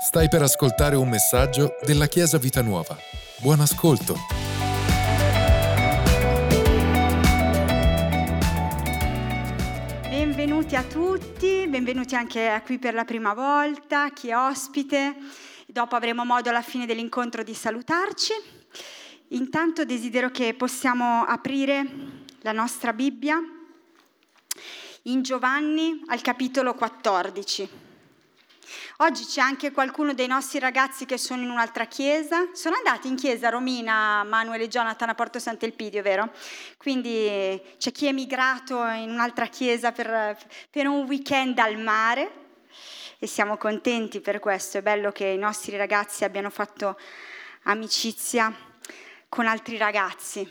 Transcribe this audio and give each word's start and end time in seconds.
Stai 0.00 0.28
per 0.28 0.42
ascoltare 0.42 0.94
un 0.94 1.08
messaggio 1.08 1.74
della 1.84 2.06
Chiesa 2.06 2.38
Vita 2.38 2.62
Nuova. 2.62 2.96
Buon 3.40 3.58
ascolto. 3.58 4.14
Benvenuti 10.08 10.76
a 10.76 10.84
tutti, 10.84 11.66
benvenuti 11.66 12.14
anche 12.14 12.62
qui 12.64 12.78
per 12.78 12.94
la 12.94 13.04
prima 13.04 13.34
volta, 13.34 14.10
chi 14.10 14.28
è 14.28 14.36
ospite. 14.36 15.16
Dopo 15.66 15.96
avremo 15.96 16.24
modo 16.24 16.48
alla 16.48 16.62
fine 16.62 16.86
dell'incontro 16.86 17.42
di 17.42 17.52
salutarci. 17.52 18.34
Intanto 19.30 19.84
desidero 19.84 20.30
che 20.30 20.54
possiamo 20.54 21.24
aprire 21.24 21.84
la 22.42 22.52
nostra 22.52 22.92
Bibbia 22.92 23.36
in 25.02 25.22
Giovanni 25.22 26.04
al 26.06 26.20
capitolo 26.20 26.74
14. 26.74 27.86
Oggi 28.98 29.24
c'è 29.24 29.40
anche 29.40 29.72
qualcuno 29.72 30.14
dei 30.14 30.26
nostri 30.26 30.58
ragazzi 30.58 31.06
che 31.06 31.18
sono 31.18 31.42
in 31.42 31.50
un'altra 31.50 31.86
chiesa. 31.86 32.48
Sono 32.52 32.76
andati 32.76 33.08
in 33.08 33.16
chiesa 33.16 33.48
Romina, 33.48 34.24
Manuel 34.24 34.62
e 34.62 34.68
Jonathan 34.68 35.08
a 35.08 35.14
Porto 35.14 35.38
Sant'Elpidio, 35.38 36.02
vero? 36.02 36.32
Quindi 36.76 37.60
c'è 37.78 37.92
chi 37.92 38.06
è 38.06 38.12
migrato 38.12 38.84
in 38.86 39.10
un'altra 39.10 39.46
chiesa 39.46 39.92
per, 39.92 40.36
per 40.70 40.86
un 40.86 41.04
weekend 41.06 41.58
al 41.58 41.78
mare 41.78 42.46
e 43.18 43.26
siamo 43.26 43.56
contenti 43.56 44.20
per 44.20 44.38
questo. 44.38 44.78
È 44.78 44.82
bello 44.82 45.12
che 45.12 45.26
i 45.26 45.38
nostri 45.38 45.76
ragazzi 45.76 46.24
abbiano 46.24 46.50
fatto 46.50 46.98
amicizia 47.64 48.52
con 49.28 49.46
altri 49.46 49.76
ragazzi 49.76 50.48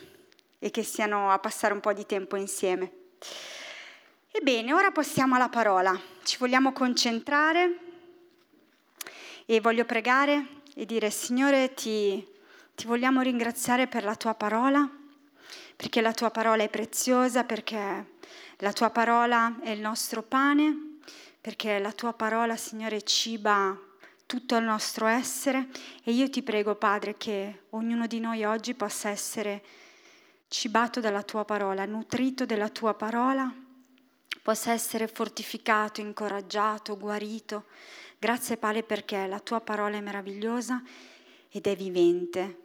e 0.58 0.70
che 0.70 0.82
siano 0.82 1.30
a 1.30 1.38
passare 1.38 1.72
un 1.72 1.80
po' 1.80 1.92
di 1.92 2.06
tempo 2.06 2.36
insieme. 2.36 2.92
Ebbene, 4.30 4.72
ora 4.72 4.90
passiamo 4.90 5.34
alla 5.34 5.48
parola. 5.48 5.98
Ci 6.22 6.36
vogliamo 6.38 6.72
concentrare 6.72 7.87
e 9.50 9.60
voglio 9.62 9.86
pregare 9.86 10.46
e 10.74 10.84
dire, 10.84 11.08
Signore, 11.08 11.72
ti, 11.72 12.22
ti 12.74 12.86
vogliamo 12.86 13.22
ringraziare 13.22 13.86
per 13.86 14.04
la 14.04 14.14
tua 14.14 14.34
parola, 14.34 14.86
perché 15.74 16.02
la 16.02 16.12
tua 16.12 16.30
parola 16.30 16.62
è 16.62 16.68
preziosa, 16.68 17.44
perché 17.44 18.16
la 18.58 18.72
tua 18.74 18.90
parola 18.90 19.58
è 19.62 19.70
il 19.70 19.80
nostro 19.80 20.22
pane, 20.22 20.98
perché 21.40 21.78
la 21.78 21.92
tua 21.92 22.12
parola, 22.12 22.58
Signore, 22.58 23.00
ciba 23.04 23.74
tutto 24.26 24.56
il 24.56 24.64
nostro 24.64 25.06
essere. 25.06 25.68
E 26.04 26.12
io 26.12 26.28
ti 26.28 26.42
prego, 26.42 26.74
Padre, 26.74 27.16
che 27.16 27.62
ognuno 27.70 28.06
di 28.06 28.20
noi 28.20 28.44
oggi 28.44 28.74
possa 28.74 29.08
essere 29.08 29.64
cibato 30.48 31.00
dalla 31.00 31.22
tua 31.22 31.46
parola, 31.46 31.86
nutrito 31.86 32.44
della 32.44 32.68
tua 32.68 32.92
parola, 32.92 33.50
possa 34.42 34.72
essere 34.72 35.08
fortificato, 35.08 36.02
incoraggiato, 36.02 36.98
guarito 36.98 37.64
Grazie 38.20 38.56
Padre 38.56 38.82
perché 38.82 39.28
la 39.28 39.38
tua 39.38 39.60
parola 39.60 39.96
è 39.96 40.00
meravigliosa 40.00 40.82
ed 41.50 41.68
è 41.68 41.76
vivente. 41.76 42.58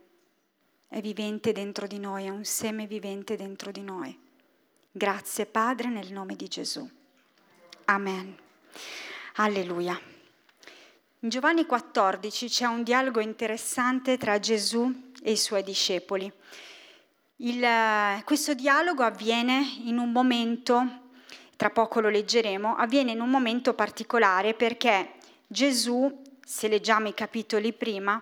È 0.88 1.00
vivente 1.00 1.52
dentro 1.52 1.86
di 1.86 2.00
noi, 2.00 2.26
è 2.26 2.30
un 2.30 2.44
seme 2.44 2.88
vivente 2.88 3.36
dentro 3.36 3.70
di 3.70 3.84
noi. 3.84 4.18
Grazie 4.92 5.46
Padre 5.46 5.90
nel 5.90 6.12
nome 6.12 6.36
di 6.36 6.48
Gesù. 6.48 6.90
Amen. 7.86 8.36
Alleluia. 9.36 10.00
In 11.20 11.30
Giovanni 11.30 11.68
14 11.68 12.48
c'è 12.50 12.66
un 12.66 12.82
dialogo 12.82 13.20
interessante 13.20 14.18
tra 14.18 14.40
Gesù 14.40 15.12
e 15.22 15.34
i 15.34 15.38
suoi 15.38 15.62
discepoli. 15.62 16.32
Il, 17.38 17.64
questo 18.26 18.56
dialogo 18.56 19.04
avviene 19.04 19.64
in 19.84 20.00
un 20.00 20.12
momento, 20.12 21.12
tra 21.56 21.70
poco 21.70 22.00
lo 22.00 22.10
leggeremo, 22.10 22.76
avviene 22.76 23.12
in 23.12 23.22
un 23.22 23.30
momento 23.30 23.76
particolare 23.76 24.56
perché 24.56 25.22
Gesù, 25.54 26.22
se 26.44 26.68
leggiamo 26.68 27.08
i 27.08 27.14
capitoli 27.14 27.74
prima, 27.74 28.22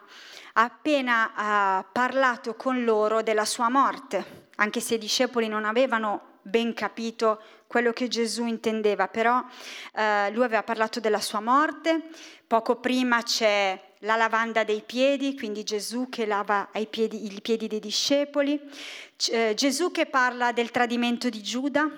ha 0.54 0.64
appena 0.64 1.80
uh, 1.80 1.86
parlato 1.94 2.56
con 2.56 2.84
loro 2.84 3.24
della 3.24 3.46
sua 3.46 3.70
morte, 3.70 4.50
anche 4.58 4.82
se 4.82 4.96
i 4.96 5.00
discepoli 5.00 5.48
non 5.48 5.64
avevano 5.64 6.40
ben 6.42 6.74
capito 6.74 7.42
quello 7.68 7.94
che 7.94 8.10
Gesù 8.10 8.46
intendeva, 8.46 9.08
però 9.08 9.38
uh, 9.38 10.34
lui 10.34 10.44
aveva 10.44 10.62
parlato 10.62 11.00
della 11.00 11.22
sua 11.22 11.40
morte, 11.40 12.10
poco 12.46 12.76
prima 12.76 13.24
c'è 13.24 13.82
la 14.00 14.18
lavanda 14.18 14.66
dei 14.66 14.84
piedi, 14.86 15.38
quindi 15.38 15.64
Gesù 15.64 16.10
che 16.10 16.26
lava 16.26 16.70
piedi, 16.90 17.34
i 17.34 17.42
piedi 17.42 17.68
dei 17.68 17.80
discepoli, 17.80 18.60
uh, 18.60 19.54
Gesù 19.54 19.92
che 19.92 20.06
parla 20.06 20.52
del 20.52 20.70
tradimento 20.70 21.30
di 21.30 21.42
Giuda, 21.42 21.90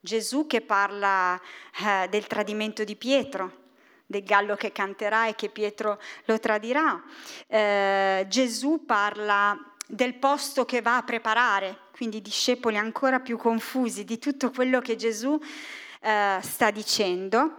Gesù 0.00 0.46
che 0.46 0.60
parla 0.60 1.40
eh, 1.82 2.08
del 2.08 2.26
tradimento 2.26 2.84
di 2.84 2.94
Pietro, 2.94 3.63
del 4.06 4.22
gallo 4.22 4.54
che 4.56 4.72
canterà 4.72 5.28
e 5.28 5.34
che 5.34 5.48
Pietro 5.48 6.00
lo 6.26 6.38
tradirà. 6.38 7.02
Eh, 7.46 8.26
Gesù 8.28 8.84
parla 8.84 9.58
del 9.86 10.14
posto 10.14 10.64
che 10.64 10.82
va 10.82 10.96
a 10.96 11.02
preparare, 11.02 11.78
quindi 11.92 12.20
discepoli 12.20 12.76
ancora 12.76 13.20
più 13.20 13.36
confusi 13.36 14.04
di 14.04 14.18
tutto 14.18 14.50
quello 14.50 14.80
che 14.80 14.96
Gesù 14.96 15.38
eh, 16.00 16.38
sta 16.42 16.70
dicendo. 16.70 17.54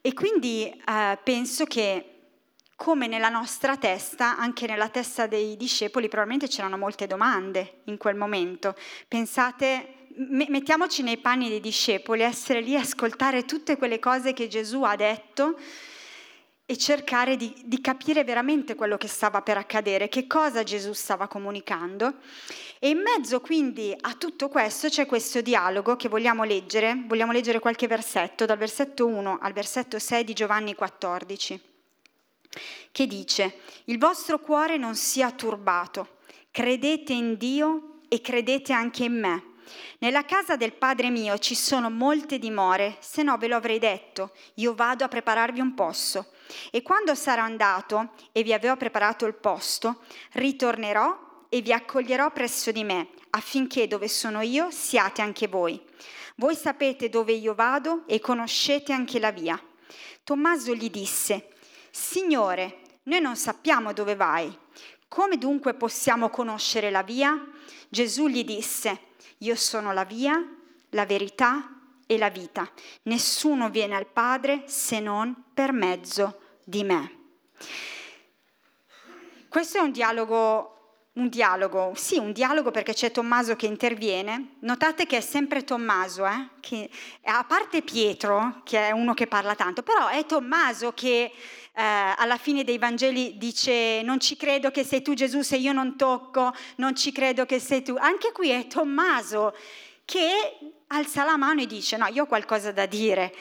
E 0.00 0.12
quindi 0.12 0.68
eh, 0.68 1.18
penso 1.22 1.64
che 1.64 2.14
come 2.76 3.06
nella 3.06 3.28
nostra 3.28 3.76
testa, 3.76 4.36
anche 4.36 4.66
nella 4.66 4.88
testa 4.88 5.26
dei 5.26 5.56
discepoli 5.56 6.08
probabilmente 6.08 6.48
c'erano 6.48 6.76
molte 6.76 7.06
domande 7.06 7.80
in 7.84 7.96
quel 7.96 8.16
momento. 8.16 8.74
Pensate, 9.08 10.03
mettiamoci 10.16 11.02
nei 11.02 11.16
panni 11.16 11.48
dei 11.48 11.60
discepoli, 11.60 12.22
essere 12.22 12.60
lì 12.60 12.76
ascoltare 12.76 13.44
tutte 13.44 13.76
quelle 13.76 13.98
cose 13.98 14.32
che 14.32 14.48
Gesù 14.48 14.82
ha 14.82 14.96
detto 14.96 15.58
e 16.66 16.78
cercare 16.78 17.36
di, 17.36 17.52
di, 17.64 17.80
capire 17.82 18.24
veramente 18.24 18.74
quello 18.74 18.96
che 18.96 19.08
stava 19.08 19.42
per 19.42 19.58
accadere, 19.58 20.08
che 20.08 20.26
cosa 20.26 20.62
Gesù 20.62 20.94
stava 20.94 21.26
comunicando. 21.26 22.14
E 22.78 22.88
in 22.88 23.00
mezzo 23.00 23.40
quindi 23.40 23.94
a 23.98 24.14
tutto 24.14 24.48
questo 24.48 24.88
c'è 24.88 25.04
questo 25.04 25.42
dialogo 25.42 25.96
che 25.96 26.08
vogliamo 26.08 26.42
leggere, 26.44 27.04
vogliamo 27.06 27.32
leggere 27.32 27.58
qualche 27.58 27.86
versetto, 27.86 28.46
dal 28.46 28.56
versetto 28.56 29.06
1 29.06 29.38
al 29.42 29.52
versetto 29.52 29.98
6 29.98 30.24
di 30.24 30.32
Giovanni 30.32 30.74
14, 30.74 31.60
che 32.92 33.06
dice, 33.06 33.58
il 33.84 33.98
vostro 33.98 34.38
cuore 34.38 34.78
non 34.78 34.94
sia 34.94 35.30
turbato, 35.32 36.16
credete 36.50 37.12
in 37.12 37.36
Dio 37.36 37.98
e 38.08 38.22
credete 38.22 38.72
anche 38.72 39.04
in 39.04 39.18
me. 39.18 39.53
Nella 39.98 40.24
casa 40.24 40.56
del 40.56 40.72
Padre 40.72 41.10
mio 41.10 41.38
ci 41.38 41.54
sono 41.54 41.90
molte 41.90 42.38
dimore, 42.38 42.96
se 43.00 43.22
no 43.22 43.36
ve 43.38 43.48
lo 43.48 43.56
avrei 43.56 43.78
detto, 43.78 44.32
io 44.54 44.74
vado 44.74 45.04
a 45.04 45.08
prepararvi 45.08 45.60
un 45.60 45.74
posto. 45.74 46.32
E 46.70 46.82
quando 46.82 47.14
sarò 47.14 47.42
andato 47.42 48.10
e 48.32 48.42
vi 48.42 48.52
avevo 48.52 48.76
preparato 48.76 49.26
il 49.26 49.34
posto, 49.34 50.02
ritornerò 50.32 51.46
e 51.48 51.60
vi 51.60 51.72
accoglierò 51.72 52.30
presso 52.32 52.72
di 52.72 52.84
me, 52.84 53.08
affinché 53.30 53.86
dove 53.86 54.08
sono 54.08 54.40
io 54.40 54.70
siate 54.70 55.22
anche 55.22 55.48
voi. 55.48 55.80
Voi 56.36 56.56
sapete 56.56 57.08
dove 57.08 57.32
io 57.32 57.54
vado 57.54 58.02
e 58.06 58.18
conoscete 58.18 58.92
anche 58.92 59.20
la 59.20 59.30
via. 59.30 59.60
Tommaso 60.24 60.74
gli 60.74 60.90
disse, 60.90 61.50
Signore, 61.90 62.80
noi 63.04 63.20
non 63.20 63.36
sappiamo 63.36 63.92
dove 63.92 64.16
vai. 64.16 64.52
Come 65.06 65.38
dunque 65.38 65.74
possiamo 65.74 66.28
conoscere 66.28 66.90
la 66.90 67.04
via? 67.04 67.40
Gesù 67.88 68.26
gli 68.26 68.42
disse, 68.42 69.12
io 69.44 69.56
sono 69.56 69.92
la 69.92 70.04
via, 70.04 70.42
la 70.90 71.04
verità 71.04 71.68
e 72.06 72.16
la 72.16 72.30
vita. 72.30 72.70
Nessuno 73.02 73.68
viene 73.68 73.94
al 73.94 74.06
Padre 74.06 74.64
se 74.66 75.00
non 75.00 75.44
per 75.52 75.72
mezzo 75.72 76.40
di 76.64 76.82
me. 76.82 77.18
Questo 79.48 79.78
è 79.78 79.80
un 79.82 79.92
dialogo 79.92 80.73
un 81.14 81.28
dialogo, 81.28 81.92
sì, 81.94 82.18
un 82.18 82.32
dialogo 82.32 82.72
perché 82.72 82.92
c'è 82.92 83.12
Tommaso 83.12 83.54
che 83.54 83.66
interviene. 83.66 84.56
Notate 84.60 85.06
che 85.06 85.18
è 85.18 85.20
sempre 85.20 85.62
Tommaso, 85.62 86.26
eh? 86.26 86.48
che, 86.60 86.90
a 87.24 87.44
parte 87.44 87.82
Pietro, 87.82 88.62
che 88.64 88.88
è 88.88 88.90
uno 88.90 89.14
che 89.14 89.28
parla 89.28 89.54
tanto, 89.54 89.82
però 89.82 90.08
è 90.08 90.26
Tommaso 90.26 90.92
che 90.92 91.30
eh, 91.76 91.82
alla 92.16 92.36
fine 92.36 92.64
dei 92.64 92.78
Vangeli 92.78 93.36
dice 93.38 94.02
non 94.02 94.18
ci 94.18 94.36
credo 94.36 94.70
che 94.70 94.82
sei 94.82 95.02
tu 95.02 95.14
Gesù 95.14 95.42
se 95.42 95.56
io 95.56 95.72
non 95.72 95.96
tocco, 95.96 96.52
non 96.76 96.96
ci 96.96 97.12
credo 97.12 97.46
che 97.46 97.60
sei 97.60 97.82
tu. 97.82 97.94
Anche 97.96 98.32
qui 98.32 98.50
è 98.50 98.66
Tommaso 98.66 99.54
che 100.04 100.58
alza 100.88 101.24
la 101.24 101.36
mano 101.36 101.60
e 101.60 101.66
dice 101.66 101.96
no, 101.96 102.06
io 102.08 102.24
ho 102.24 102.26
qualcosa 102.26 102.72
da 102.72 102.86
dire 102.86 103.32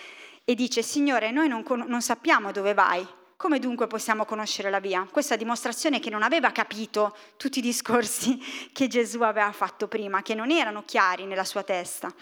e 0.45 0.53
dice 0.53 0.83
Signore, 0.83 1.31
noi 1.31 1.47
non, 1.47 1.63
non 1.87 2.01
sappiamo 2.01 2.51
dove 2.51 2.73
vai, 2.73 3.05
come 3.35 3.59
dunque 3.59 3.87
possiamo 3.87 4.25
conoscere 4.25 4.69
la 4.69 4.79
via? 4.79 5.07
Questa 5.09 5.35
dimostrazione 5.35 5.99
che 5.99 6.09
non 6.09 6.23
aveva 6.23 6.51
capito 6.51 7.15
tutti 7.37 7.59
i 7.59 7.61
discorsi 7.61 8.39
che 8.71 8.87
Gesù 8.87 9.21
aveva 9.21 9.51
fatto 9.51 9.87
prima, 9.87 10.21
che 10.21 10.35
non 10.35 10.51
erano 10.51 10.83
chiari 10.85 11.25
nella 11.25 11.43
sua 11.43 11.63
testa. 11.63 12.13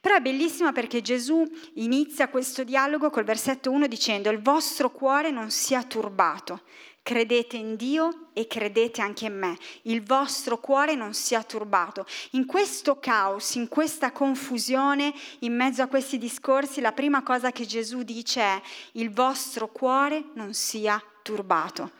Però 0.00 0.14
è 0.14 0.20
bellissima 0.20 0.72
perché 0.72 1.02
Gesù 1.02 1.44
inizia 1.74 2.28
questo 2.28 2.64
dialogo 2.64 3.10
col 3.10 3.24
versetto 3.24 3.70
1 3.70 3.86
dicendo 3.86 4.30
il 4.30 4.40
vostro 4.40 4.90
cuore 4.90 5.30
non 5.30 5.50
sia 5.50 5.82
turbato, 5.82 6.62
credete 7.06 7.56
in 7.56 7.76
Dio 7.76 8.30
e 8.32 8.48
credete 8.48 9.00
anche 9.00 9.26
in 9.26 9.38
me, 9.38 9.56
il 9.82 10.02
vostro 10.02 10.58
cuore 10.58 10.96
non 10.96 11.14
sia 11.14 11.40
turbato. 11.44 12.04
In 12.32 12.46
questo 12.46 12.98
caos, 12.98 13.54
in 13.54 13.68
questa 13.68 14.10
confusione, 14.10 15.14
in 15.40 15.54
mezzo 15.54 15.82
a 15.82 15.86
questi 15.86 16.18
discorsi, 16.18 16.80
la 16.80 16.90
prima 16.90 17.22
cosa 17.22 17.52
che 17.52 17.64
Gesù 17.64 18.02
dice 18.02 18.40
è 18.40 18.60
il 18.94 19.12
vostro 19.12 19.68
cuore 19.68 20.30
non 20.34 20.52
sia 20.52 21.00
turbato. 21.22 21.92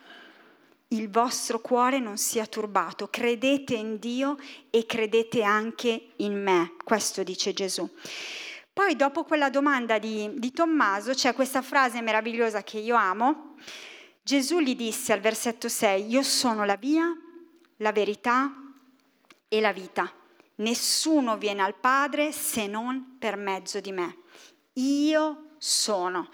Il 0.88 1.08
vostro 1.08 1.60
cuore 1.60 2.00
non 2.00 2.16
sia 2.16 2.46
turbato, 2.46 3.06
credete 3.06 3.74
in 3.74 4.00
Dio 4.00 4.36
e 4.70 4.86
credete 4.86 5.44
anche 5.44 6.14
in 6.16 6.42
me, 6.42 6.74
questo 6.82 7.22
dice 7.22 7.52
Gesù. 7.52 7.88
Poi 8.72 8.96
dopo 8.96 9.22
quella 9.22 9.50
domanda 9.50 10.00
di, 10.00 10.32
di 10.34 10.50
Tommaso 10.50 11.12
c'è 11.12 11.32
questa 11.32 11.62
frase 11.62 12.02
meravigliosa 12.02 12.64
che 12.64 12.78
io 12.78 12.96
amo. 12.96 13.54
Gesù 14.26 14.58
gli 14.58 14.74
disse 14.74 15.12
al 15.12 15.20
versetto 15.20 15.68
6, 15.68 16.08
io 16.08 16.24
sono 16.24 16.64
la 16.64 16.74
via, 16.74 17.16
la 17.76 17.92
verità 17.92 18.52
e 19.46 19.60
la 19.60 19.72
vita. 19.72 20.12
Nessuno 20.56 21.38
viene 21.38 21.62
al 21.62 21.76
Padre 21.76 22.32
se 22.32 22.66
non 22.66 23.18
per 23.20 23.36
mezzo 23.36 23.78
di 23.78 23.92
me. 23.92 24.22
Io 24.72 25.50
sono. 25.58 26.28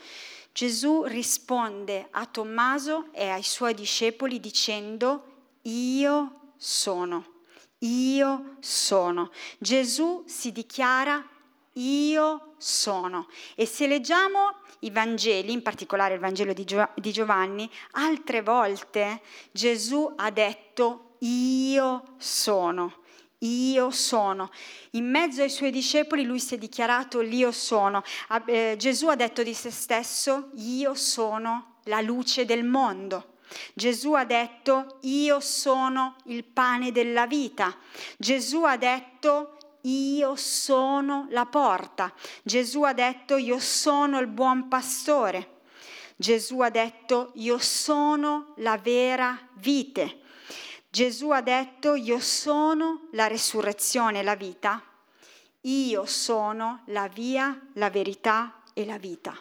Gesù 0.53 1.03
risponde 1.03 2.09
a 2.13 2.25
Tommaso 2.25 3.13
e 3.13 3.29
ai 3.29 3.43
suoi 3.43 3.75
discepoli 3.75 4.41
dicendo 4.41 5.51
io 5.65 6.55
sono, 6.57 7.43
io 7.81 8.57
sono. 8.61 9.31
Gesù 9.59 10.25
si 10.27 10.51
dichiara 10.51 11.23
io 11.75 12.52
sono. 12.63 13.27
E 13.57 13.67
se 13.67 13.87
leggiamo 13.87 14.55
i 14.81 14.91
Vangeli, 14.91 15.53
in 15.53 15.63
particolare 15.63 16.15
il 16.15 16.21
Vangelo 16.21 16.53
di, 16.53 17.13
Giovanni, 17.13 17.69
altre 17.93 18.43
volte 18.43 19.21
Gesù 19.51 20.13
ha 20.17 20.31
detto 20.31 21.17
io 21.19 22.15
sono 22.17 23.01
io 23.43 23.91
sono. 23.91 24.51
In 24.91 25.11
mezzo 25.11 25.43
ai 25.43 25.51
suoi 25.51 25.73
discepoli 25.73 26.23
lui 26.23 26.39
si 26.39 26.55
è 26.55 26.59
dichiarato 26.59 27.21
l'io 27.21 27.51
sono. 27.51 28.05
Eh, 28.47 28.77
Gesù 28.79 29.09
ha 29.09 29.17
detto 29.17 29.43
di 29.43 29.53
se 29.53 29.73
stesso, 29.73 30.51
io 30.55 30.95
sono 30.95 31.79
la 31.87 32.01
luce 32.01 32.45
del 32.45 32.63
mondo. 32.63 33.39
Gesù 33.75 34.13
ha 34.13 34.25
detto, 34.25 34.99
io 35.03 35.41
sono 35.41 36.17
il 36.27 36.45
pane 36.45 36.93
della 36.93 37.27
vita. 37.27 37.77
Gesù 38.17 38.63
ha 38.63 38.77
detto, 38.77 39.59
io 39.83 40.37
sono 40.37 41.27
la 41.31 41.47
porta. 41.47 42.13
Gesù 42.43 42.83
ha 42.83 42.93
detto, 42.93 43.37
io 43.37 43.59
sono 43.59 44.19
il 44.19 44.27
buon 44.27 44.69
pastore. 44.69 45.61
Gesù 46.17 46.61
ha 46.61 46.71
detto, 46.71 47.33
io 47.35 47.59
sono 47.59 48.55
la 48.57 48.79
vera 48.79 49.39
vite. 49.55 50.21
Gesù 50.93 51.31
ha 51.31 51.41
detto 51.41 51.95
io 51.95 52.21
sono 52.21 53.09
la 53.13 53.27
resurrezione 53.27 54.19
e 54.19 54.23
la 54.23 54.35
vita, 54.35 54.83
io 55.63 56.05
sono 56.05 56.83
la 56.89 57.09
via, 57.09 57.59
la 57.77 57.89
verità 57.89 58.61
e 58.75 58.85
la 58.85 58.99
vita. 58.99 59.35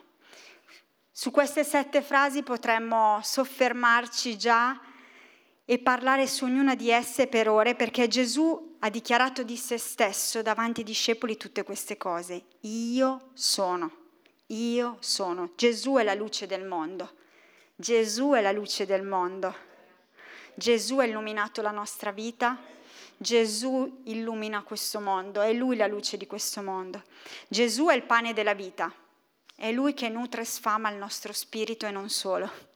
Su 1.12 1.30
queste 1.30 1.66
sette 1.66 2.02
frasi 2.02 2.42
potremmo 2.42 3.20
soffermarci 3.22 4.38
già 4.38 4.80
e 5.72 5.80
parlare 5.80 6.28
su 6.28 6.44
ognuna 6.44 6.76
di 6.76 6.90
esse 6.90 7.28
per 7.28 7.48
ore 7.48 7.76
perché 7.76 8.10
Gesù 8.10 8.76
ha 8.80 8.90
dichiarato 8.90 9.42
di 9.42 9.56
se 9.56 9.78
stesso 9.78 10.42
davanti 10.42 10.82
ai 10.82 10.86
discepoli 10.86 11.38
tutte 11.38 11.64
queste 11.64 11.96
cose. 11.96 12.44
Io 12.64 13.30
sono, 13.36 13.90
io 14.48 14.98
sono. 15.00 15.52
Gesù 15.56 15.94
è 15.94 16.04
la 16.04 16.14
luce 16.14 16.46
del 16.46 16.66
mondo. 16.66 17.14
Gesù 17.74 18.32
è 18.32 18.42
la 18.42 18.52
luce 18.52 18.86
del 18.86 19.04
mondo. 19.04 19.56
Gesù 20.56 20.98
ha 20.98 21.06
illuminato 21.06 21.62
la 21.62 21.72
nostra 21.72 22.12
vita, 22.12 22.60
Gesù 23.16 24.02
illumina 24.08 24.64
questo 24.64 25.00
mondo, 25.00 25.40
è 25.40 25.54
Lui 25.54 25.78
la 25.78 25.88
luce 25.88 26.18
di 26.18 26.28
questo 26.28 26.62
mondo. 26.62 27.02
Gesù 27.48 27.86
è 27.86 27.96
il 27.96 28.04
pane 28.04 28.34
della 28.34 28.54
vita, 28.54 28.94
è 29.56 29.72
Lui 29.72 29.94
che 29.94 30.10
nutre 30.10 30.42
e 30.42 30.46
sfama 30.46 30.92
il 30.92 30.98
nostro 30.98 31.32
spirito 31.32 31.86
e 31.86 31.92
non 31.92 32.10
solo. 32.10 32.71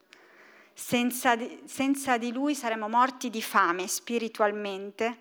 Senza 0.77 1.37
di, 1.37 1.61
senza 1.65 2.17
di 2.17 2.33
Lui 2.33 2.53
saremmo 2.53 2.89
morti 2.89 3.29
di 3.29 3.41
fame 3.41 3.87
spiritualmente 3.87 5.19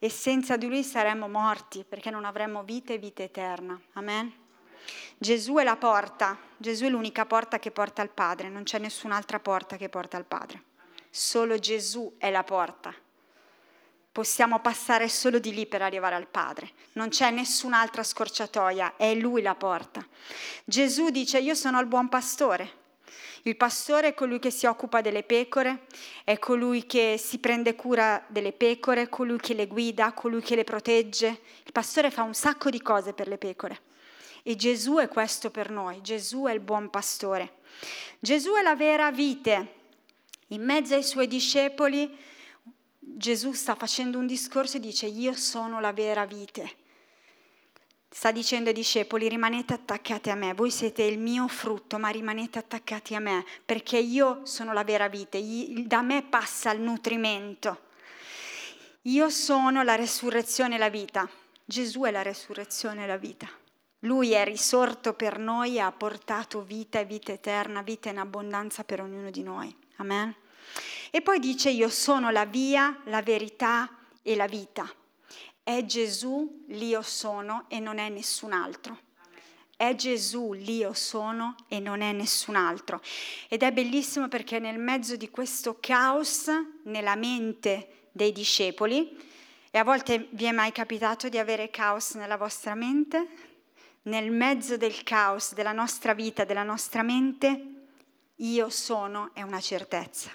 e 0.00 0.08
senza 0.08 0.56
di 0.56 0.66
Lui 0.66 0.82
saremmo 0.82 1.28
morti 1.28 1.84
perché 1.88 2.10
non 2.10 2.24
avremmo 2.24 2.64
vita 2.64 2.92
e 2.92 2.98
vita 2.98 3.22
eterna. 3.22 3.80
Amen. 3.92 4.32
Gesù 5.16 5.54
è 5.54 5.62
la 5.62 5.76
porta, 5.76 6.36
Gesù 6.56 6.86
è 6.86 6.88
l'unica 6.88 7.24
porta 7.24 7.60
che 7.60 7.70
porta 7.70 8.02
al 8.02 8.10
Padre, 8.10 8.48
non 8.48 8.64
c'è 8.64 8.78
nessun'altra 8.78 9.38
porta 9.38 9.76
che 9.76 9.88
porta 9.88 10.16
al 10.16 10.24
Padre. 10.24 10.62
Solo 11.08 11.56
Gesù 11.58 12.16
è 12.18 12.30
la 12.32 12.42
porta. 12.42 12.92
Possiamo 14.10 14.58
passare 14.58 15.08
solo 15.08 15.38
di 15.38 15.54
lì 15.54 15.66
per 15.66 15.82
arrivare 15.82 16.16
al 16.16 16.26
Padre. 16.26 16.70
Non 16.94 17.10
c'è 17.10 17.30
nessun'altra 17.30 18.02
scorciatoia, 18.02 18.96
è 18.96 19.14
Lui 19.14 19.40
la 19.40 19.54
porta. 19.54 20.04
Gesù 20.64 21.10
dice 21.10 21.38
io 21.38 21.54
sono 21.54 21.78
il 21.78 21.86
buon 21.86 22.08
pastore. 22.08 22.82
Il 23.46 23.56
pastore 23.56 24.08
è 24.08 24.14
colui 24.14 24.38
che 24.38 24.50
si 24.50 24.64
occupa 24.64 25.02
delle 25.02 25.22
pecore, 25.22 25.86
è 26.24 26.38
colui 26.38 26.86
che 26.86 27.16
si 27.18 27.38
prende 27.38 27.74
cura 27.74 28.24
delle 28.28 28.52
pecore, 28.52 29.10
colui 29.10 29.38
che 29.38 29.52
le 29.52 29.66
guida, 29.66 30.12
colui 30.12 30.40
che 30.40 30.56
le 30.56 30.64
protegge. 30.64 31.40
Il 31.64 31.72
pastore 31.72 32.10
fa 32.10 32.22
un 32.22 32.32
sacco 32.32 32.70
di 32.70 32.80
cose 32.80 33.12
per 33.12 33.28
le 33.28 33.36
pecore. 33.36 33.80
E 34.42 34.56
Gesù 34.56 34.96
è 34.96 35.08
questo 35.08 35.50
per 35.50 35.70
noi, 35.70 36.00
Gesù 36.00 36.44
è 36.44 36.52
il 36.52 36.60
buon 36.60 36.88
pastore. 36.88 37.56
Gesù 38.18 38.54
è 38.54 38.62
la 38.62 38.76
vera 38.76 39.10
vite, 39.10 39.74
in 40.48 40.62
mezzo 40.62 40.94
ai 40.94 41.02
suoi 41.02 41.26
discepoli 41.26 42.16
Gesù 42.98 43.52
sta 43.52 43.74
facendo 43.74 44.18
un 44.18 44.26
discorso 44.26 44.78
e 44.78 44.80
dice 44.80 45.06
io 45.06 45.34
sono 45.34 45.80
la 45.80 45.92
vera 45.92 46.24
vite. 46.24 46.82
Sta 48.16 48.30
dicendo 48.30 48.68
ai 48.68 48.76
discepoli 48.76 49.28
rimanete 49.28 49.74
attaccati 49.74 50.30
a 50.30 50.36
me, 50.36 50.54
voi 50.54 50.70
siete 50.70 51.02
il 51.02 51.18
mio 51.18 51.48
frutto, 51.48 51.98
ma 51.98 52.10
rimanete 52.10 52.60
attaccati 52.60 53.16
a 53.16 53.18
me, 53.18 53.44
perché 53.64 53.98
io 53.98 54.42
sono 54.44 54.72
la 54.72 54.84
vera 54.84 55.08
vite, 55.08 55.42
da 55.84 56.00
me 56.00 56.22
passa 56.22 56.70
il 56.70 56.80
nutrimento. 56.80 57.86
Io 59.02 59.28
sono 59.30 59.82
la 59.82 59.96
resurrezione 59.96 60.76
e 60.76 60.78
la 60.78 60.90
vita. 60.90 61.28
Gesù 61.64 62.02
è 62.02 62.12
la 62.12 62.22
resurrezione 62.22 63.02
e 63.02 63.06
la 63.08 63.16
vita. 63.16 63.48
Lui 64.00 64.30
è 64.30 64.44
risorto 64.44 65.14
per 65.14 65.40
noi 65.40 65.74
e 65.74 65.80
ha 65.80 65.90
portato 65.90 66.62
vita 66.62 67.00
e 67.00 67.06
vita 67.06 67.32
eterna, 67.32 67.82
vita 67.82 68.10
in 68.10 68.18
abbondanza 68.18 68.84
per 68.84 69.00
ognuno 69.00 69.30
di 69.30 69.42
noi. 69.42 69.76
Amen. 69.96 70.32
E 71.10 71.20
poi 71.20 71.40
dice 71.40 71.68
io 71.68 71.88
sono 71.88 72.30
la 72.30 72.44
via, 72.44 72.96
la 73.06 73.22
verità 73.22 73.90
e 74.22 74.36
la 74.36 74.46
vita. 74.46 74.88
È 75.64 75.82
Gesù 75.86 76.66
l'io 76.68 77.00
sono 77.00 77.64
e 77.68 77.80
non 77.80 77.96
è 77.96 78.10
nessun 78.10 78.52
altro. 78.52 78.98
È 79.74 79.94
Gesù 79.94 80.52
l'io 80.52 80.92
sono 80.92 81.54
e 81.68 81.80
non 81.80 82.02
è 82.02 82.12
nessun 82.12 82.54
altro. 82.54 83.00
Ed 83.48 83.62
è 83.62 83.72
bellissimo 83.72 84.28
perché 84.28 84.58
nel 84.58 84.78
mezzo 84.78 85.16
di 85.16 85.30
questo 85.30 85.78
caos 85.80 86.50
nella 86.82 87.14
mente 87.16 88.08
dei 88.12 88.30
discepoli, 88.30 89.16
e 89.70 89.78
a 89.78 89.84
volte 89.84 90.28
vi 90.32 90.44
è 90.44 90.52
mai 90.52 90.70
capitato 90.70 91.30
di 91.30 91.38
avere 91.38 91.70
caos 91.70 92.12
nella 92.12 92.36
vostra 92.36 92.74
mente? 92.74 93.26
Nel 94.02 94.30
mezzo 94.30 94.76
del 94.76 95.02
caos 95.02 95.54
della 95.54 95.72
nostra 95.72 96.12
vita, 96.12 96.44
della 96.44 96.62
nostra 96.62 97.02
mente, 97.02 97.86
io 98.36 98.68
sono 98.68 99.30
è 99.32 99.40
una 99.40 99.60
certezza. 99.60 100.30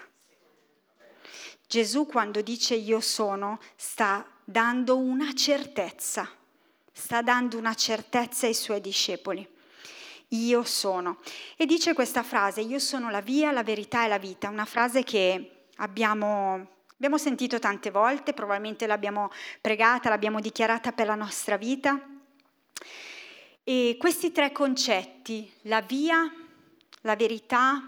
Gesù 1.68 2.04
quando 2.04 2.42
dice 2.42 2.74
io 2.74 2.98
sono 3.00 3.60
sta 3.76 4.26
dando 4.44 4.96
una 4.96 5.32
certezza, 5.32 6.28
sta 6.92 7.22
dando 7.22 7.58
una 7.58 7.74
certezza 7.74 8.46
ai 8.46 8.54
suoi 8.54 8.80
discepoli. 8.80 9.46
Io 10.28 10.62
sono. 10.62 11.18
E 11.56 11.66
dice 11.66 11.92
questa 11.92 12.22
frase, 12.22 12.60
io 12.60 12.78
sono 12.78 13.10
la 13.10 13.20
via, 13.20 13.50
la 13.52 13.64
verità 13.64 14.04
e 14.04 14.08
la 14.08 14.18
vita, 14.18 14.48
una 14.48 14.64
frase 14.64 15.02
che 15.02 15.66
abbiamo 15.76 16.78
Abbiamo 17.00 17.16
sentito 17.16 17.58
tante 17.58 17.90
volte, 17.90 18.34
probabilmente 18.34 18.86
l'abbiamo 18.86 19.30
pregata, 19.62 20.10
l'abbiamo 20.10 20.38
dichiarata 20.38 20.92
per 20.92 21.06
la 21.06 21.14
nostra 21.14 21.56
vita. 21.56 21.98
E 23.64 23.96
questi 23.98 24.32
tre 24.32 24.52
concetti, 24.52 25.50
la 25.62 25.80
via, 25.80 26.30
la 27.00 27.16
verità 27.16 27.82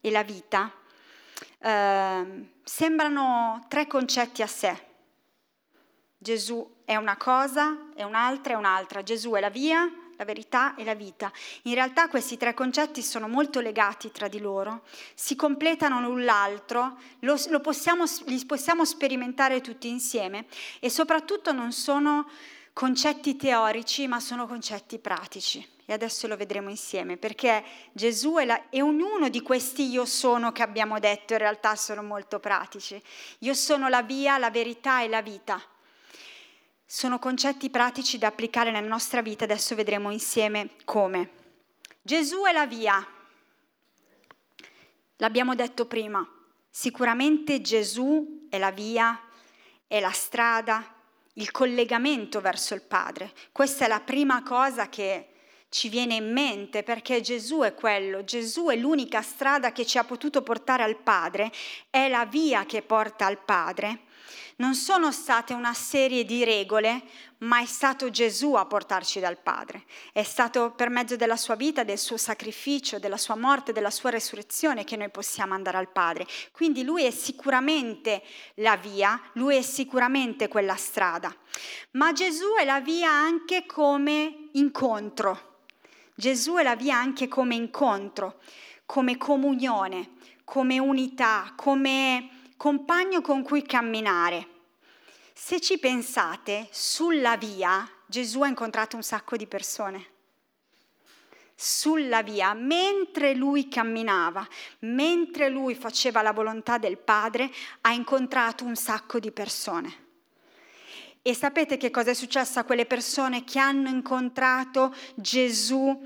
e 0.00 0.10
la 0.10 0.24
vita, 0.24 0.72
eh, 1.60 2.48
sembrano 2.64 3.64
tre 3.68 3.86
concetti 3.86 4.42
a 4.42 4.48
sé. 4.48 4.87
Gesù 6.18 6.68
è 6.84 6.96
una 6.96 7.16
cosa, 7.16 7.90
è 7.94 8.02
un'altra, 8.02 8.54
è 8.54 8.56
un'altra. 8.56 9.04
Gesù 9.04 9.30
è 9.32 9.40
la 9.40 9.50
via, 9.50 9.88
la 10.16 10.24
verità 10.24 10.74
e 10.74 10.82
la 10.82 10.94
vita. 10.94 11.32
In 11.62 11.74
realtà 11.74 12.08
questi 12.08 12.36
tre 12.36 12.54
concetti 12.54 13.02
sono 13.02 13.28
molto 13.28 13.60
legati 13.60 14.10
tra 14.10 14.26
di 14.26 14.40
loro, 14.40 14.82
si 15.14 15.36
completano 15.36 16.00
l'un 16.00 16.24
l'altro, 16.24 16.98
lo, 17.20 17.36
lo 17.50 17.60
possiamo, 17.60 18.04
li 18.26 18.44
possiamo 18.44 18.84
sperimentare 18.84 19.60
tutti 19.60 19.88
insieme 19.88 20.46
e 20.80 20.90
soprattutto 20.90 21.52
non 21.52 21.70
sono 21.70 22.28
concetti 22.72 23.36
teorici, 23.36 24.08
ma 24.08 24.18
sono 24.18 24.46
concetti 24.48 24.98
pratici. 24.98 25.66
E 25.84 25.92
adesso 25.92 26.26
lo 26.26 26.36
vedremo 26.36 26.68
insieme, 26.68 27.16
perché 27.16 27.64
Gesù 27.92 28.34
è 28.34 28.44
la, 28.44 28.68
e 28.68 28.82
ognuno 28.82 29.30
di 29.30 29.40
questi 29.40 29.88
io 29.88 30.04
sono 30.04 30.52
che 30.52 30.62
abbiamo 30.62 30.98
detto 30.98 31.32
in 31.32 31.38
realtà 31.38 31.76
sono 31.76 32.02
molto 32.02 32.40
pratici. 32.40 33.00
Io 33.38 33.54
sono 33.54 33.88
la 33.88 34.02
via, 34.02 34.36
la 34.36 34.50
verità 34.50 35.02
e 35.02 35.08
la 35.08 35.22
vita. 35.22 35.62
Sono 36.90 37.18
concetti 37.18 37.68
pratici 37.68 38.16
da 38.16 38.28
applicare 38.28 38.70
nella 38.70 38.88
nostra 38.88 39.20
vita, 39.20 39.44
adesso 39.44 39.74
vedremo 39.74 40.10
insieme 40.10 40.70
come. 40.86 41.28
Gesù 42.00 42.44
è 42.44 42.52
la 42.52 42.64
via. 42.64 43.06
L'abbiamo 45.16 45.54
detto 45.54 45.84
prima, 45.84 46.26
sicuramente 46.70 47.60
Gesù 47.60 48.46
è 48.48 48.56
la 48.56 48.70
via, 48.70 49.20
è 49.86 50.00
la 50.00 50.12
strada, 50.12 50.94
il 51.34 51.50
collegamento 51.50 52.40
verso 52.40 52.72
il 52.72 52.80
Padre. 52.80 53.34
Questa 53.52 53.84
è 53.84 53.88
la 53.88 54.00
prima 54.00 54.42
cosa 54.42 54.88
che 54.88 55.34
ci 55.68 55.90
viene 55.90 56.14
in 56.14 56.32
mente 56.32 56.82
perché 56.84 57.20
Gesù 57.20 57.60
è 57.60 57.74
quello, 57.74 58.24
Gesù 58.24 58.68
è 58.68 58.76
l'unica 58.76 59.20
strada 59.20 59.72
che 59.72 59.84
ci 59.84 59.98
ha 59.98 60.04
potuto 60.04 60.40
portare 60.40 60.84
al 60.84 60.96
Padre, 60.96 61.52
è 61.90 62.08
la 62.08 62.24
via 62.24 62.64
che 62.64 62.80
porta 62.80 63.26
al 63.26 63.44
Padre. 63.44 64.06
Non 64.60 64.74
sono 64.74 65.12
state 65.12 65.54
una 65.54 65.72
serie 65.72 66.24
di 66.24 66.42
regole, 66.42 67.02
ma 67.38 67.60
è 67.60 67.64
stato 67.64 68.10
Gesù 68.10 68.54
a 68.54 68.66
portarci 68.66 69.20
dal 69.20 69.38
Padre. 69.38 69.84
È 70.12 70.24
stato 70.24 70.72
per 70.72 70.90
mezzo 70.90 71.14
della 71.14 71.36
sua 71.36 71.54
vita, 71.54 71.84
del 71.84 71.96
suo 71.96 72.16
sacrificio, 72.16 72.98
della 72.98 73.18
sua 73.18 73.36
morte, 73.36 73.70
della 73.70 73.92
sua 73.92 74.10
resurrezione 74.10 74.82
che 74.82 74.96
noi 74.96 75.10
possiamo 75.10 75.54
andare 75.54 75.76
al 75.76 75.92
Padre. 75.92 76.26
Quindi 76.50 76.82
lui 76.82 77.04
è 77.04 77.12
sicuramente 77.12 78.20
la 78.54 78.76
via, 78.76 79.20
lui 79.34 79.54
è 79.54 79.62
sicuramente 79.62 80.48
quella 80.48 80.74
strada. 80.74 81.32
Ma 81.92 82.12
Gesù 82.12 82.54
è 82.58 82.64
la 82.64 82.80
via 82.80 83.12
anche 83.12 83.64
come 83.64 84.48
incontro. 84.54 85.66
Gesù 86.16 86.54
è 86.54 86.64
la 86.64 86.74
via 86.74 86.96
anche 86.96 87.28
come 87.28 87.54
incontro, 87.54 88.40
come 88.86 89.18
comunione, 89.18 90.14
come 90.42 90.80
unità, 90.80 91.52
come 91.54 92.37
compagno 92.58 93.22
con 93.22 93.42
cui 93.42 93.62
camminare. 93.62 94.46
Se 95.32 95.60
ci 95.60 95.78
pensate, 95.78 96.68
sulla 96.72 97.36
via 97.36 97.88
Gesù 98.04 98.42
ha 98.42 98.48
incontrato 98.48 98.96
un 98.96 99.02
sacco 99.02 99.36
di 99.36 99.46
persone. 99.46 100.16
Sulla 101.54 102.22
via, 102.22 102.54
mentre 102.54 103.34
lui 103.34 103.68
camminava, 103.68 104.46
mentre 104.80 105.48
lui 105.48 105.74
faceva 105.74 106.20
la 106.20 106.32
volontà 106.32 106.78
del 106.78 106.98
Padre, 106.98 107.50
ha 107.82 107.92
incontrato 107.92 108.64
un 108.64 108.74
sacco 108.74 109.20
di 109.20 109.30
persone. 109.30 110.06
E 111.22 111.34
sapete 111.34 111.76
che 111.76 111.90
cosa 111.90 112.10
è 112.10 112.14
successo 112.14 112.58
a 112.58 112.64
quelle 112.64 112.86
persone 112.86 113.44
che 113.44 113.58
hanno 113.58 113.88
incontrato 113.88 114.94
Gesù 115.14 115.96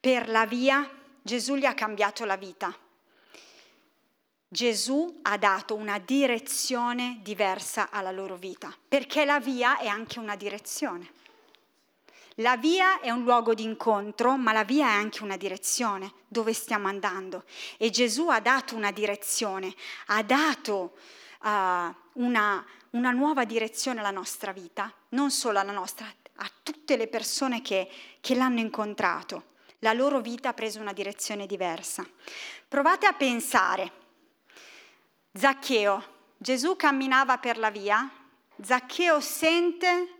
per 0.00 0.28
la 0.28 0.46
via? 0.46 0.88
Gesù 1.22 1.54
gli 1.54 1.66
ha 1.66 1.74
cambiato 1.74 2.24
la 2.24 2.36
vita. 2.36 2.76
Gesù 4.54 5.18
ha 5.22 5.36
dato 5.36 5.74
una 5.74 5.98
direzione 5.98 7.18
diversa 7.22 7.90
alla 7.90 8.12
loro 8.12 8.36
vita, 8.36 8.72
perché 8.86 9.24
la 9.24 9.40
via 9.40 9.78
è 9.78 9.88
anche 9.88 10.20
una 10.20 10.36
direzione. 10.36 11.10
La 12.36 12.56
via 12.56 13.00
è 13.00 13.10
un 13.10 13.24
luogo 13.24 13.52
di 13.52 13.64
incontro, 13.64 14.36
ma 14.36 14.52
la 14.52 14.62
via 14.62 14.86
è 14.86 14.92
anche 14.92 15.24
una 15.24 15.36
direzione 15.36 16.12
dove 16.28 16.52
stiamo 16.52 16.86
andando. 16.86 17.42
E 17.78 17.90
Gesù 17.90 18.28
ha 18.28 18.38
dato 18.38 18.76
una 18.76 18.92
direzione, 18.92 19.74
ha 20.06 20.22
dato 20.22 20.98
uh, 21.42 21.48
una, 22.22 22.64
una 22.90 23.10
nuova 23.10 23.44
direzione 23.44 23.98
alla 23.98 24.12
nostra 24.12 24.52
vita, 24.52 24.92
non 25.10 25.32
solo 25.32 25.58
alla 25.58 25.72
nostra, 25.72 26.06
a 26.36 26.50
tutte 26.62 26.96
le 26.96 27.08
persone 27.08 27.60
che, 27.60 27.90
che 28.20 28.36
l'hanno 28.36 28.60
incontrato. 28.60 29.52
La 29.80 29.92
loro 29.92 30.20
vita 30.20 30.50
ha 30.50 30.54
preso 30.54 30.78
una 30.78 30.92
direzione 30.92 31.46
diversa. 31.46 32.06
Provate 32.68 33.06
a 33.06 33.14
pensare, 33.14 34.02
Zaccheo, 35.36 36.02
Gesù 36.36 36.76
camminava 36.76 37.38
per 37.38 37.58
la 37.58 37.70
via, 37.70 38.08
Zaccheo 38.62 39.18
sente 39.18 40.14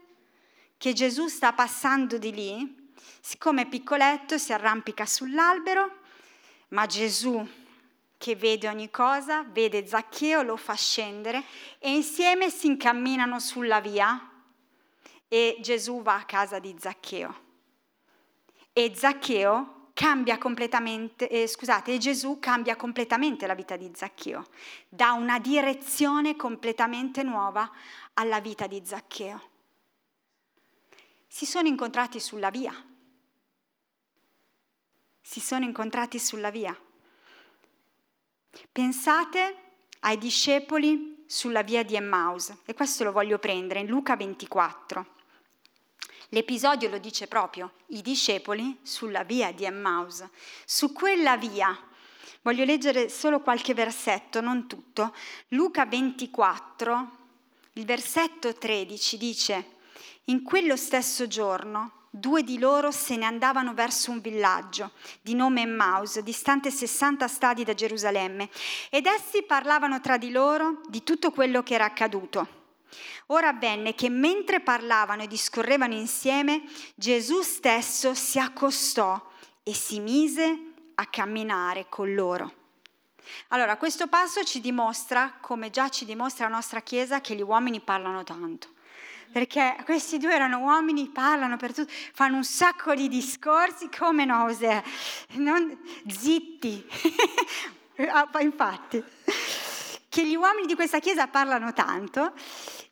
che 0.77 0.93
Gesù 0.93 1.29
sta 1.29 1.53
passando 1.53 2.19
di 2.19 2.33
lì, 2.33 2.93
siccome 3.21 3.63
è 3.63 3.67
piccoletto 3.67 4.39
si 4.39 4.53
arrampica 4.53 5.07
sull'albero, 5.07 5.99
ma 6.71 6.87
Gesù 6.87 7.47
che 8.19 8.35
vede 8.35 8.67
ogni 8.67 8.91
cosa, 8.91 9.45
vede 9.45 9.87
Zaccheo, 9.87 10.43
lo 10.43 10.57
fa 10.57 10.75
scendere 10.75 11.45
e 11.79 11.95
insieme 11.95 12.51
si 12.51 12.67
incamminano 12.67 13.39
sulla 13.39 13.81
via 13.81 14.31
e 15.29 15.59
Gesù 15.61 16.03
va 16.03 16.17
a 16.17 16.25
casa 16.25 16.59
di 16.59 16.75
Zaccheo. 16.77 17.43
E 18.73 18.93
Zaccheo 18.97 19.84
cambia 19.95 20.39
completamente, 20.39 21.29
eh, 21.29 21.47
scusate, 21.47 21.97
Gesù 21.99 22.39
cambia 22.41 22.77
completamente 22.77 23.47
la 23.47 23.55
vita 23.55 23.77
di 23.77 23.91
Zaccheo, 23.95 24.49
dà 24.89 25.13
una 25.13 25.39
direzione 25.39 26.37
completamente 26.37 27.23
nuova 27.23 27.71
alla 28.15 28.41
vita 28.41 28.67
di 28.67 28.83
Zaccheo. 28.85 29.51
Si 31.27 31.47
sono 31.47 31.69
incontrati 31.69 32.21
sulla 32.21 32.51
via. 32.51 32.75
Si 35.21 35.41
sono 35.41 35.65
incontrati 35.65 36.19
sulla 36.19 36.51
via. 36.51 36.77
Pensate 38.71 39.57
ai 40.01 40.19
discepoli 40.19 41.25
sulla 41.27 41.63
via 41.63 41.83
di 41.83 41.97
Emmaus 41.97 42.53
e 42.65 42.75
questo 42.75 43.05
lo 43.05 43.13
voglio 43.13 43.39
prendere 43.39 43.81
in 43.81 43.87
Luca 43.87 44.17
24. 44.17 45.13
L'episodio 46.35 46.89
lo 46.89 46.99
dice 46.99 47.29
proprio, 47.29 47.75
i 47.91 48.03
discepoli 48.03 48.79
sulla 48.83 49.23
via 49.23 49.53
di 49.53 49.65
Emmaus. 49.65 50.25
Su 50.65 50.93
quella 50.93 51.37
via, 51.37 51.79
voglio 52.43 52.65
leggere 52.65 53.09
solo 53.09 53.39
qualche 53.39 53.73
versetto, 53.73 54.41
non 54.41 54.67
tutto. 54.67 55.15
Luca 55.51 55.87
24, 55.87 57.11
il 57.75 57.85
versetto 57.85 58.53
13 58.53 59.17
dice, 59.17 59.67
in 60.25 60.43
quello 60.43 60.75
stesso 60.75 61.29
giorno 61.29 62.09
due 62.11 62.43
di 62.43 62.59
loro 62.59 62.91
se 62.91 63.15
ne 63.15 63.27
andavano 63.27 63.73
verso 63.73 64.11
un 64.11 64.21
villaggio 64.21 64.91
di 65.21 65.37
nome 65.37 65.61
Emmaus, 65.61 66.19
distante 66.19 66.73
60 66.73 67.29
stadi 67.29 67.63
da 67.63 67.75
Gerusalemme, 67.75 68.51
ed 68.91 69.07
essi 69.07 69.45
parlavano 69.45 70.01
tra 70.01 70.19
di 70.19 70.33
loro 70.33 70.81
di 70.89 71.05
tutto 71.05 71.31
quello 71.31 71.63
che 71.63 71.75
era 71.75 71.85
accaduto. 71.85 72.64
Ora 73.27 73.49
avvenne 73.49 73.95
che 73.95 74.09
mentre 74.09 74.61
parlavano 74.61 75.23
e 75.23 75.27
discorrevano 75.27 75.95
insieme, 75.95 76.63
Gesù 76.95 77.43
stesso 77.43 78.15
si 78.15 78.39
accostò 78.39 79.31
e 79.63 79.75
si 79.75 80.01
mise 80.01 80.73
a 80.95 81.07
camminare 81.07 81.87
con 81.89 82.15
loro. 82.15 82.63
Allora, 83.49 83.77
questo 83.77 84.07
passo 84.07 84.45
ci 84.45 84.61
dimostra, 84.61 85.35
come 85.41 85.71
già 85.71 85.89
ci 85.89 86.05
dimostra 86.05 86.49
la 86.49 86.55
nostra 86.55 86.81
Chiesa, 86.81 87.21
che 87.21 87.35
gli 87.35 87.43
uomini 87.43 87.81
parlano 87.81 88.23
tanto. 88.23 88.69
Perché 89.33 89.77
questi 89.85 90.19
due 90.19 90.35
erano 90.35 90.59
uomini, 90.61 91.09
parlano 91.09 91.57
per 91.57 91.75
tutto, 91.75 91.93
fanno 92.13 92.37
un 92.37 92.45
sacco 92.45 92.95
di 92.95 93.09
discorsi 93.09 93.89
come 93.89 94.25
nausea, 94.25 94.83
non, 95.33 95.77
zitti, 96.07 96.87
ah, 98.13 98.29
infatti, 98.41 99.03
che 100.09 100.25
gli 100.25 100.37
uomini 100.37 100.67
di 100.67 100.77
questa 100.77 101.01
chiesa 101.01 101.27
parlano 101.27 101.73
tanto, 101.73 102.33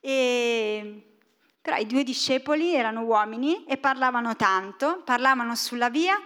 e, 0.05 1.17
però 1.63 1.77
i 1.77 1.87
due 1.87 2.03
discepoli 2.03 2.75
erano 2.75 3.03
uomini 3.05 3.65
e 3.65 3.79
parlavano 3.79 4.37
tanto, 4.37 5.01
parlavano 5.05 5.55
sulla 5.55 5.89
via 5.89 6.21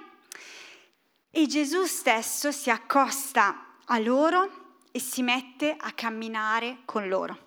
e 1.31 1.47
Gesù 1.47 1.85
stesso 1.85 2.51
si 2.51 2.71
accosta 2.71 3.77
a 3.85 3.99
loro 3.99 4.79
e 4.91 4.99
si 4.99 5.23
mette 5.23 5.77
a 5.79 5.93
camminare 5.93 6.79
con 6.85 7.07
loro 7.07 7.39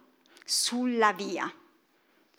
sulla 0.46 1.12
via 1.12 1.52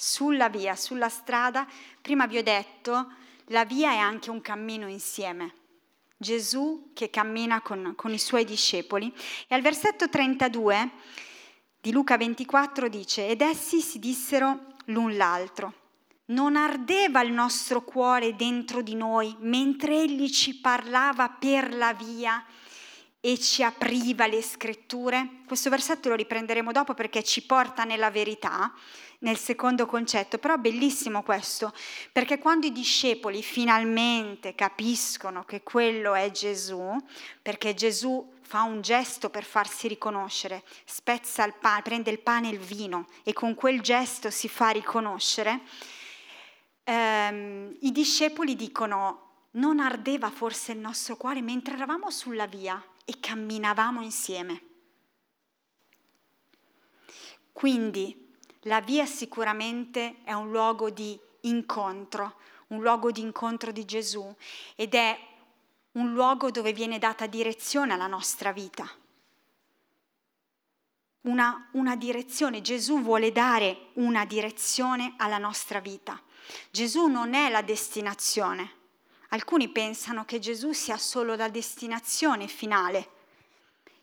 sulla 0.00 0.48
via, 0.48 0.76
sulla 0.76 1.10
strada, 1.10 1.66
prima 2.00 2.26
vi 2.26 2.38
ho 2.38 2.42
detto, 2.42 3.12
la 3.48 3.66
via 3.66 3.90
è 3.90 3.98
anche 3.98 4.30
un 4.30 4.40
cammino 4.40 4.88
insieme. 4.88 5.52
Gesù 6.16 6.92
che 6.94 7.10
cammina 7.10 7.60
con, 7.60 7.92
con 7.96 8.10
i 8.10 8.18
suoi 8.18 8.46
discepoli. 8.46 9.12
E 9.46 9.54
al 9.54 9.60
versetto 9.60 10.08
32 10.08 10.90
di 11.80 11.92
Luca 11.92 12.18
24 12.18 12.88
dice, 12.88 13.26
ed 13.26 13.40
essi 13.40 13.80
si 13.80 13.98
dissero 13.98 14.66
l'un 14.86 15.16
l'altro, 15.16 15.72
non 16.26 16.54
ardeva 16.54 17.22
il 17.22 17.32
nostro 17.32 17.82
cuore 17.82 18.36
dentro 18.36 18.82
di 18.82 18.94
noi 18.94 19.34
mentre 19.40 20.02
egli 20.02 20.28
ci 20.28 20.60
parlava 20.60 21.30
per 21.30 21.74
la 21.74 21.94
via 21.94 22.44
e 23.18 23.38
ci 23.38 23.62
apriva 23.62 24.26
le 24.26 24.42
scritture? 24.42 25.40
Questo 25.46 25.70
versetto 25.70 26.10
lo 26.10 26.14
riprenderemo 26.16 26.70
dopo 26.70 26.92
perché 26.92 27.22
ci 27.22 27.44
porta 27.44 27.84
nella 27.84 28.10
verità 28.10 28.72
nel 29.20 29.36
secondo 29.38 29.86
concetto, 29.86 30.38
però 30.38 30.56
bellissimo 30.56 31.22
questo, 31.22 31.72
perché 32.12 32.38
quando 32.38 32.66
i 32.66 32.72
discepoli 32.72 33.42
finalmente 33.42 34.54
capiscono 34.54 35.44
che 35.44 35.62
quello 35.62 36.14
è 36.14 36.30
Gesù, 36.30 36.96
perché 37.42 37.74
Gesù 37.74 38.38
fa 38.50 38.62
un 38.62 38.80
gesto 38.80 39.30
per 39.30 39.44
farsi 39.44 39.86
riconoscere, 39.86 40.64
spezza 40.84 41.44
il 41.44 41.54
pane, 41.54 41.82
prende 41.82 42.10
il 42.10 42.18
pane 42.18 42.48
e 42.48 42.54
il 42.54 42.58
vino 42.58 43.06
e 43.22 43.32
con 43.32 43.54
quel 43.54 43.80
gesto 43.80 44.28
si 44.28 44.48
fa 44.48 44.70
riconoscere, 44.70 45.60
ehm, 46.82 47.76
i 47.82 47.92
discepoli 47.92 48.56
dicono 48.56 49.44
non 49.52 49.78
ardeva 49.78 50.30
forse 50.30 50.72
il 50.72 50.78
nostro 50.78 51.14
cuore 51.14 51.42
mentre 51.42 51.74
eravamo 51.74 52.10
sulla 52.10 52.48
via 52.48 52.84
e 53.04 53.20
camminavamo 53.20 54.02
insieme. 54.02 54.62
Quindi 57.52 58.34
la 58.62 58.80
via 58.80 59.06
sicuramente 59.06 60.24
è 60.24 60.32
un 60.32 60.50
luogo 60.50 60.90
di 60.90 61.16
incontro, 61.42 62.34
un 62.68 62.82
luogo 62.82 63.12
di 63.12 63.20
incontro 63.20 63.70
di 63.70 63.84
Gesù 63.84 64.34
ed 64.74 64.94
è 64.94 65.29
un 65.92 66.12
luogo 66.12 66.50
dove 66.50 66.72
viene 66.72 66.98
data 66.98 67.26
direzione 67.26 67.92
alla 67.92 68.06
nostra 68.06 68.52
vita. 68.52 68.88
una, 71.22 71.68
una 71.72 71.96
direzione, 71.96 72.62
Gesù 72.62 73.02
vuole 73.02 73.32
dare 73.32 73.88
una 73.94 74.24
direzione 74.24 75.14
alla 75.18 75.38
nostra 75.38 75.80
vita. 75.80 76.20
Gesù 76.70 77.06
non 77.06 77.34
è 77.34 77.50
la 77.50 77.62
destinazione. 77.62 78.78
Alcuni 79.28 79.68
pensano 79.68 80.24
che 80.24 80.38
Gesù 80.38 80.72
sia 80.72 80.96
solo 80.96 81.36
la 81.36 81.48
destinazione 81.48 82.46
finale. 82.46 83.10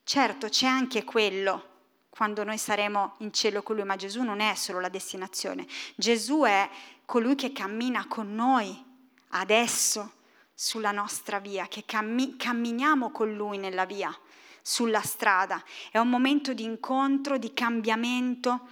Certo, 0.03 0.48
c'è 0.48 0.67
anche 0.67 1.03
quello 1.03 1.75
quando 2.10 2.44
noi 2.44 2.58
saremo 2.58 3.15
in 3.20 3.34
cielo 3.34 3.62
con 3.62 3.75
lui, 3.75 3.86
ma 3.86 3.96
Gesù 3.96 4.24
non 4.24 4.39
è 4.39 4.56
solo 4.56 4.79
la 4.79 4.89
destinazione. 4.89 5.67
Gesù 5.96 6.44
è 6.44 6.70
colui 7.06 7.36
che 7.36 7.51
cammina 7.51 8.08
con 8.08 8.34
noi 8.34 8.86
adesso 9.29 10.13
sulla 10.60 10.92
nostra 10.92 11.38
via, 11.38 11.68
che 11.68 11.84
cammi- 11.86 12.36
camminiamo 12.36 13.12
con 13.12 13.32
lui 13.32 13.60
nella 13.60 13.86
via, 13.86 14.12
sulla 14.60 15.02
strada. 15.02 15.64
È 15.92 16.00
un 16.00 16.10
momento 16.10 16.52
di 16.56 16.64
incontro, 16.64 17.38
di 17.38 17.54
cambiamento 17.54 18.68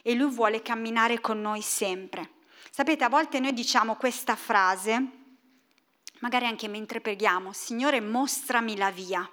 e 0.00 0.14
lui 0.14 0.30
vuole 0.30 0.62
camminare 0.62 1.20
con 1.20 1.42
noi 1.42 1.60
sempre. 1.60 2.30
Sapete, 2.70 3.04
a 3.04 3.10
volte 3.10 3.38
noi 3.38 3.52
diciamo 3.52 3.96
questa 3.96 4.34
frase, 4.34 5.08
magari 6.20 6.46
anche 6.46 6.68
mentre 6.68 7.02
preghiamo, 7.02 7.52
Signore 7.52 8.00
mostrami 8.00 8.74
la 8.74 8.90
via. 8.90 9.30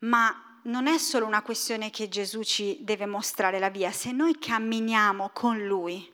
Ma 0.00 0.58
non 0.64 0.88
è 0.88 0.98
solo 0.98 1.26
una 1.26 1.42
questione 1.42 1.90
che 1.90 2.08
Gesù 2.08 2.42
ci 2.42 2.78
deve 2.80 3.06
mostrare 3.06 3.60
la 3.60 3.70
via, 3.70 3.92
se 3.92 4.10
noi 4.10 4.36
camminiamo 4.36 5.30
con 5.32 5.64
Lui, 5.64 6.12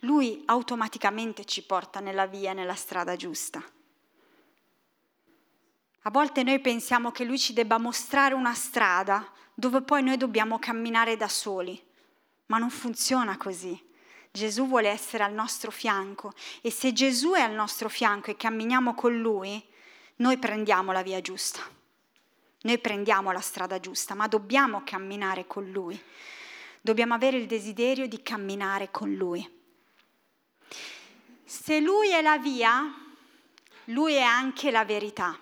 Lui 0.00 0.42
automaticamente 0.46 1.44
ci 1.44 1.62
porta 1.64 2.00
nella 2.00 2.26
via, 2.26 2.52
nella 2.52 2.74
strada 2.74 3.16
giusta. 3.16 3.64
A 6.02 6.10
volte 6.10 6.42
noi 6.42 6.60
pensiamo 6.60 7.10
che 7.10 7.24
Lui 7.24 7.38
ci 7.38 7.52
debba 7.52 7.78
mostrare 7.78 8.34
una 8.34 8.54
strada 8.54 9.28
dove 9.54 9.80
poi 9.80 10.02
noi 10.02 10.16
dobbiamo 10.16 10.58
camminare 10.58 11.16
da 11.16 11.28
soli, 11.28 11.82
ma 12.46 12.58
non 12.58 12.70
funziona 12.70 13.36
così. 13.36 13.82
Gesù 14.30 14.68
vuole 14.68 14.88
essere 14.88 15.24
al 15.24 15.32
nostro 15.32 15.70
fianco 15.70 16.32
e 16.60 16.70
se 16.70 16.92
Gesù 16.92 17.32
è 17.32 17.40
al 17.40 17.54
nostro 17.54 17.88
fianco 17.88 18.30
e 18.30 18.36
camminiamo 18.36 18.94
con 18.94 19.18
Lui, 19.18 19.64
noi 20.16 20.36
prendiamo 20.38 20.92
la 20.92 21.02
via 21.02 21.20
giusta. 21.20 21.60
Noi 22.60 22.78
prendiamo 22.78 23.32
la 23.32 23.40
strada 23.40 23.80
giusta, 23.80 24.14
ma 24.14 24.28
dobbiamo 24.28 24.82
camminare 24.84 25.46
con 25.46 25.70
Lui. 25.70 26.00
Dobbiamo 26.80 27.14
avere 27.14 27.38
il 27.38 27.46
desiderio 27.46 28.06
di 28.06 28.22
camminare 28.22 28.90
con 28.90 29.12
Lui. 29.12 29.55
Se 31.48 31.78
Lui 31.78 32.10
è 32.10 32.22
la 32.22 32.38
via, 32.38 32.92
Lui 33.84 34.14
è 34.14 34.22
anche 34.22 34.72
la 34.72 34.84
verità. 34.84 35.38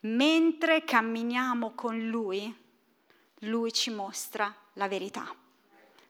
Mentre 0.00 0.84
camminiamo 0.84 1.72
con 1.74 1.98
Lui, 1.98 2.54
Lui 3.38 3.72
ci 3.72 3.88
mostra 3.88 4.54
la 4.74 4.88
verità. 4.88 5.34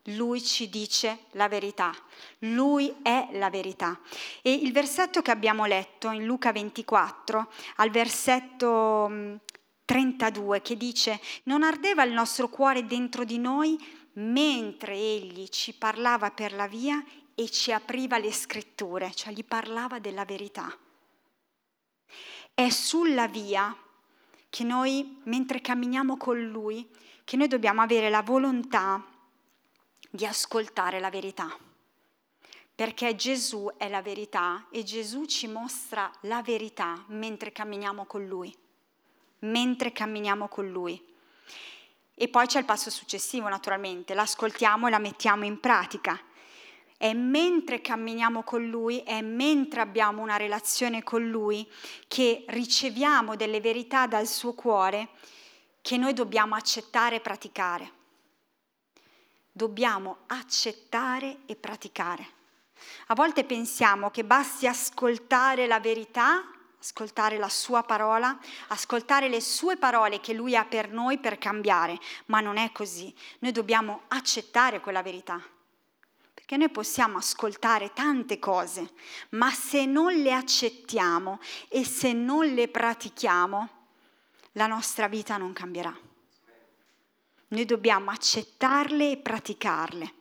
Lui 0.07 0.43
ci 0.43 0.69
dice 0.69 1.27
la 1.33 1.47
verità, 1.47 1.95
lui 2.41 2.93
è 3.03 3.29
la 3.35 3.49
verità. 3.49 4.01
E 4.43 4.53
il 4.53 4.73
versetto 4.73 5.23
che 5.23 5.31
abbiamo 5.31 5.65
letto 5.65 6.11
in 6.11 6.25
Luca 6.25 6.51
24, 6.51 7.49
al 7.77 7.91
versetto 7.91 9.39
32, 9.85 10.59
mm, 10.59 10.61
che 10.61 10.77
dice, 10.77 11.21
non 11.45 11.63
ardeva 11.63 12.03
il 12.03 12.13
nostro 12.13 12.49
cuore 12.49 12.85
dentro 12.87 13.23
di 13.23 13.39
noi 13.39 13.79
mentre 14.15 14.95
egli 14.95 15.47
ci 15.49 15.73
parlava 15.73 16.33
per 16.33 16.53
la 16.53 16.67
via 16.67 17.03
e 17.35 17.51
ci 17.51 17.73
apriva 17.73 18.19
le 18.19 18.33
scritture, 18.33 19.13
cioè 19.15 19.33
gli 19.33 19.45
parlava 19.45 19.99
della 19.99 20.25
verità. 20.25 20.77
È 22.55 22.69
sulla 22.69 23.27
via 23.27 23.75
che 24.51 24.65
noi, 24.65 25.21
mentre 25.25 25.61
camminiamo 25.61 26.17
con 26.17 26.39
lui, 26.39 26.87
che 27.25 27.37
noi 27.37 27.49
dobbiamo 27.49 27.81
avere 27.81 28.11
la 28.11 28.23
volontà 28.23 29.03
di 30.11 30.27
ascoltare 30.27 31.01
la 31.01 31.09
verità. 31.09 31.57
Perché 32.75 33.15
Gesù 33.15 33.71
è 33.77 33.89
la 33.89 34.03
verità 34.03 34.67
e 34.71 34.83
Gesù 34.83 35.25
ci 35.25 35.47
mostra 35.47 36.11
la 36.23 36.43
verità 36.43 37.03
mentre 37.09 37.53
camminiamo 37.53 38.05
con 38.05 38.27
Lui. 38.27 38.55
Mentre 39.41 39.93
camminiamo 39.93 40.49
con 40.49 40.69
Lui. 40.69 41.03
E 42.15 42.29
poi 42.29 42.47
c'è 42.47 42.59
il 42.59 42.65
passo 42.65 42.91
successivo, 42.91 43.49
naturalmente, 43.49 44.15
l'ascoltiamo 44.15 44.87
e 44.87 44.91
la 44.91 44.99
mettiamo 44.99 45.45
in 45.45 45.59
pratica. 45.59 46.21
È 47.03 47.13
mentre 47.15 47.81
camminiamo 47.81 48.45
con 48.45 48.65
Lui, 48.69 48.99
è 49.01 49.23
mentre 49.23 49.81
abbiamo 49.81 50.23
una 50.23 50.37
relazione 50.37 51.03
con 51.03 51.29
Lui 51.29 51.69
che 52.07 52.45
riceviamo 52.47 53.35
delle 53.35 53.61
verità 53.61 54.07
dal 54.07 54.29
suo 54.29 54.53
cuore 54.53 55.09
che 55.81 55.97
noi 55.97 56.13
dobbiamo 56.13 56.55
accettare 56.55 57.17
e 57.17 57.21
praticare 57.21 57.93
dobbiamo 59.53 60.19
accettare 60.29 61.39
e 61.47 61.57
praticare. 61.57 62.27
A 63.09 63.15
volte 63.15 63.45
pensiamo 63.45 64.11
che 64.11 64.25
basti 64.25 64.67
ascoltare 64.67 65.67
la 65.67 65.79
verità, 65.79 66.43
ascoltare 66.81 67.37
la 67.37 67.49
sua 67.49 67.83
parola, 67.83 68.39
ascoltare 68.69 69.29
le 69.29 69.41
sue 69.41 69.77
parole 69.77 70.21
che 70.21 70.33
lui 70.33 70.57
ha 70.57 70.65
per 70.65 70.91
noi 70.91 71.19
per 71.19 71.39
cambiare, 71.39 71.99
ma 72.27 72.41
non 72.41 72.57
è 72.57 72.73
così. 72.73 73.15
Noi 73.41 73.53
dobbiamo 73.53 74.03
accettare 74.09 74.81
quella 74.81 75.03
verità. 75.03 75.41
Perché 76.35 76.57
noi 76.57 76.71
possiamo 76.71 77.19
ascoltare 77.19 77.93
tante 77.93 78.39
cose, 78.39 78.93
ma 79.31 79.51
se 79.51 79.85
non 79.85 80.13
le 80.15 80.33
accettiamo 80.33 81.39
e 81.69 81.85
se 81.85 82.13
non 82.13 82.47
le 82.47 82.69
pratichiamo, 82.69 83.69
la 84.53 84.67
nostra 84.67 85.09
vita 85.09 85.37
non 85.37 85.53
cambierà. 85.53 85.97
Noi 87.49 87.65
dobbiamo 87.65 88.11
accettarle 88.11 89.13
e 89.13 89.17
praticarle. 89.19 90.15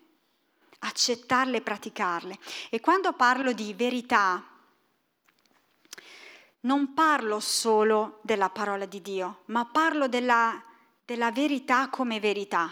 Accettarle 0.80 1.58
e 1.58 1.62
praticarle. 1.62 2.38
E 2.70 2.80
quando 2.80 3.14
parlo 3.14 3.54
di 3.54 3.74
verità, 3.74 4.44
non 6.62 6.94
parlo 6.94 7.40
solo 7.40 8.20
della 8.22 8.50
parola 8.50 8.86
di 8.86 9.02
Dio, 9.02 9.44
ma 9.46 9.66
parlo 9.66 10.08
della, 10.08 10.62
della 11.06 11.32
verità 11.32 11.90
come 11.90 12.20
verità, 12.20 12.72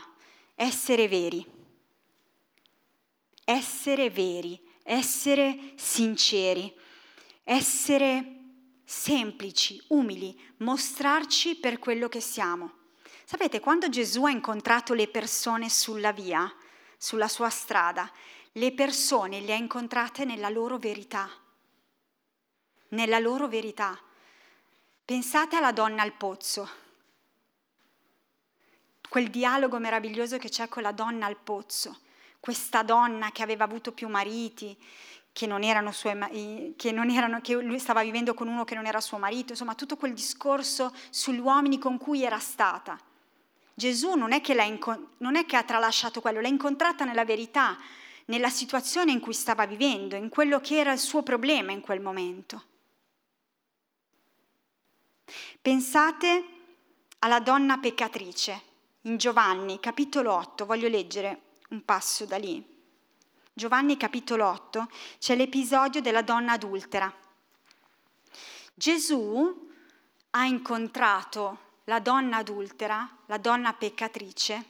essere 0.56 1.08
veri. 1.08 1.59
Essere 3.50 4.12
veri, 4.12 4.62
essere 4.84 5.74
sinceri, 5.76 6.72
essere 7.44 8.36
semplici, 8.86 9.82
umili, 9.88 10.40
mostrarci 10.58 11.56
per 11.56 11.80
quello 11.80 12.08
che 12.10 12.22
siamo. 12.22 12.74
Sapete, 13.26 13.60
quando 13.60 13.90
Gesù 13.90 14.24
ha 14.26 14.30
incontrato 14.30 14.94
le 14.94 15.08
persone 15.08 15.68
sulla 15.68 16.12
via, 16.12 16.48
sulla 16.96 17.28
sua 17.28 17.50
strada, 17.50 18.12
le 18.52 18.72
persone 18.72 19.42
le 19.42 19.54
ha 19.54 19.58
incontrate 19.58 20.26
nella 20.26 20.50
loro 20.50 20.78
verità. 20.78 21.28
Nella 22.90 23.18
loro 23.18 23.48
verità. 23.48 24.00
Pensate 25.04 25.56
alla 25.56 25.72
donna 25.72 26.04
al 26.04 26.14
pozzo. 26.14 26.70
Quel 29.10 29.32
dialogo 29.32 29.80
meraviglioso 29.80 30.38
che 30.38 30.50
c'è 30.50 30.68
con 30.68 30.84
la 30.84 30.92
donna 30.92 31.26
al 31.26 31.38
pozzo. 31.38 32.02
Questa 32.40 32.84
donna 32.84 33.32
che 33.32 33.44
aveva 33.44 33.66
avuto 33.66 33.92
più 33.92 34.08
mariti, 34.08 34.78
che 35.32 35.46
non 35.46 35.64
erano 35.64 35.92
suoi, 35.92 36.74
che, 36.76 36.92
non 36.92 37.10
erano, 37.10 37.42
che 37.42 37.54
lui 37.54 37.80
stava 37.80 38.02
vivendo 38.02 38.34
con 38.34 38.48
uno 38.48 38.64
che 38.64 38.76
non 38.76 38.86
era 38.86 39.00
suo 39.00 39.18
marito, 39.18 39.52
insomma 39.52 39.76
tutto 39.76 39.96
quel 39.96 40.14
discorso 40.14 40.94
sugli 41.10 41.40
uomini 41.40 41.78
con 41.78 41.98
cui 41.98 42.24
era 42.24 42.40
stata. 42.40 43.00
Gesù 43.74 44.16
non 44.16 44.34
è, 44.34 44.42
inco- 44.66 45.12
non 45.20 45.36
è 45.38 45.46
che 45.46 45.56
ha 45.56 45.64
tralasciato 45.64 46.20
quello, 46.20 46.42
l'ha 46.42 46.50
incontrata 46.50 47.06
nella 47.06 47.24
verità, 47.24 47.78
nella 48.26 48.50
situazione 48.50 49.12
in 49.12 49.22
cui 49.22 49.34
stava 49.34 49.66
vivendo, 49.66 50.16
in 50.16 50.30
quello 50.30 50.60
che 50.60 50.78
era 50.78 50.92
il 50.92 51.00
suo 51.00 51.24
problema 51.24 51.72
in 51.72 51.82
quel 51.82 52.02
momento. 52.02 52.64
Pensate 55.62 56.44
alla 57.20 57.40
donna 57.40 57.78
peccatrice 57.78 58.62
in 59.04 59.18
Giovanni 59.18 59.80
capitolo 59.80 60.34
8, 60.34 60.66
voglio 60.66 60.90
leggere 60.90 61.42
un 61.70 61.84
passo 61.86 62.26
da 62.26 62.38
lì. 62.38 62.78
Giovanni 63.54 63.98
capitolo 63.98 64.48
8 64.48 64.88
c'è 65.20 65.36
l'episodio 65.36 66.02
della 66.02 66.22
donna 66.22 66.54
adultera. 66.54 67.14
Gesù 68.74 69.70
ha 70.32 70.46
incontrato 70.46 71.68
la 71.86 72.00
donna 72.00 72.38
adultera, 72.38 73.18
la 73.26 73.38
donna 73.38 73.74
peccatrice, 73.74 74.66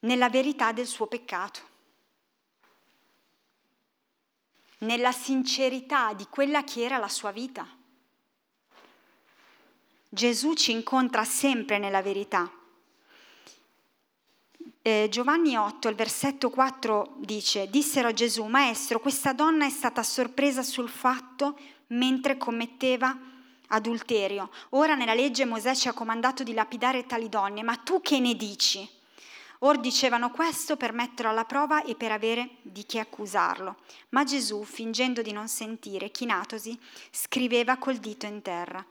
nella 0.00 0.28
verità 0.28 0.72
del 0.72 0.86
suo 0.86 1.06
peccato, 1.06 1.68
nella 4.78 5.12
sincerità 5.12 6.12
di 6.12 6.26
quella 6.28 6.64
che 6.64 6.82
era 6.84 6.98
la 6.98 7.08
sua 7.08 7.30
vita. 7.30 7.66
Gesù 10.08 10.54
ci 10.54 10.72
incontra 10.72 11.24
sempre 11.24 11.78
nella 11.78 12.02
verità. 12.02 12.50
Eh, 14.82 15.08
Giovanni 15.10 15.56
8, 15.56 15.88
il 15.88 15.94
versetto 15.94 16.48
4 16.48 17.16
dice, 17.18 17.68
dissero 17.68 18.08
a 18.08 18.12
Gesù, 18.14 18.46
Maestro, 18.46 18.98
questa 18.98 19.34
donna 19.34 19.66
è 19.66 19.68
stata 19.68 20.02
sorpresa 20.02 20.62
sul 20.62 20.88
fatto 20.88 21.58
mentre 21.88 22.38
commetteva 22.38 23.14
adulterio. 23.66 24.48
Ora 24.70 24.94
nella 24.94 25.12
legge 25.12 25.44
Mosè 25.44 25.74
ci 25.74 25.88
ha 25.88 25.92
comandato 25.92 26.42
di 26.42 26.54
lapidare 26.54 27.04
tali 27.04 27.28
donne, 27.28 27.62
ma 27.62 27.76
tu 27.76 28.00
che 28.00 28.20
ne 28.20 28.34
dici? 28.34 28.88
Or 29.58 29.78
dicevano 29.78 30.30
questo 30.30 30.78
per 30.78 30.94
metterlo 30.94 31.30
alla 31.30 31.44
prova 31.44 31.84
e 31.84 31.94
per 31.94 32.12
avere 32.12 32.48
di 32.62 32.84
chi 32.84 32.98
accusarlo. 32.98 33.76
Ma 34.10 34.24
Gesù, 34.24 34.64
fingendo 34.64 35.20
di 35.20 35.32
non 35.32 35.48
sentire, 35.48 36.10
chinatosi, 36.10 36.78
scriveva 37.10 37.76
col 37.76 37.96
dito 37.96 38.24
in 38.24 38.40
terra. 38.40 38.82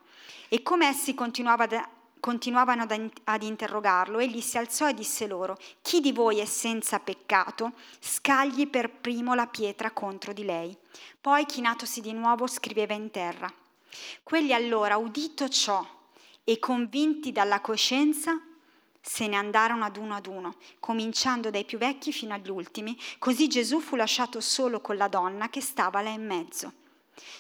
E 0.50 0.62
come 0.62 0.86
essi 0.86 1.16
continuavano 1.16 1.98
ad 2.22 3.44
interrogarlo, 3.44 4.20
egli 4.20 4.42
si 4.42 4.58
alzò 4.58 4.90
e 4.90 4.94
disse 4.94 5.28
loro, 5.28 5.58
chi 5.82 6.02
di 6.02 6.12
voi 6.12 6.40
è 6.40 6.46
senza 6.46 7.00
peccato, 7.00 7.74
scagli 8.00 8.68
per 8.68 8.90
primo 8.90 9.34
la 9.34 9.48
pietra 9.48 9.92
contro 9.92 10.34
di 10.34 10.44
lei. 10.44 10.76
Poi, 11.20 11.46
chinatosi 11.46 12.02
di 12.02 12.14
nuovo, 12.14 12.48
scriveva 12.48 12.94
in 12.94 13.10
terra. 13.12 13.52
Quelli 14.24 14.54
allora, 14.54 14.98
udito 14.98 15.50
ciò 15.50 15.86
e 16.44 16.60
convinti 16.60 17.32
dalla 17.32 17.62
coscienza, 17.62 18.40
se 19.02 19.28
ne 19.28 19.36
andarono 19.36 19.86
ad 19.86 19.98
uno 19.98 20.16
ad 20.16 20.26
uno, 20.26 20.56
cominciando 20.80 21.50
dai 21.50 21.64
più 21.64 21.78
vecchi 21.78 22.12
fino 22.12 22.34
agli 22.34 22.50
ultimi, 22.50 22.98
così 23.18 23.48
Gesù 23.48 23.80
fu 23.80 23.96
lasciato 23.96 24.42
solo 24.42 24.82
con 24.82 24.98
la 24.98 25.08
donna 25.08 25.50
che 25.50 25.62
stava 25.62 26.02
là 26.02 26.10
in 26.10 26.26
mezzo. 26.26 26.74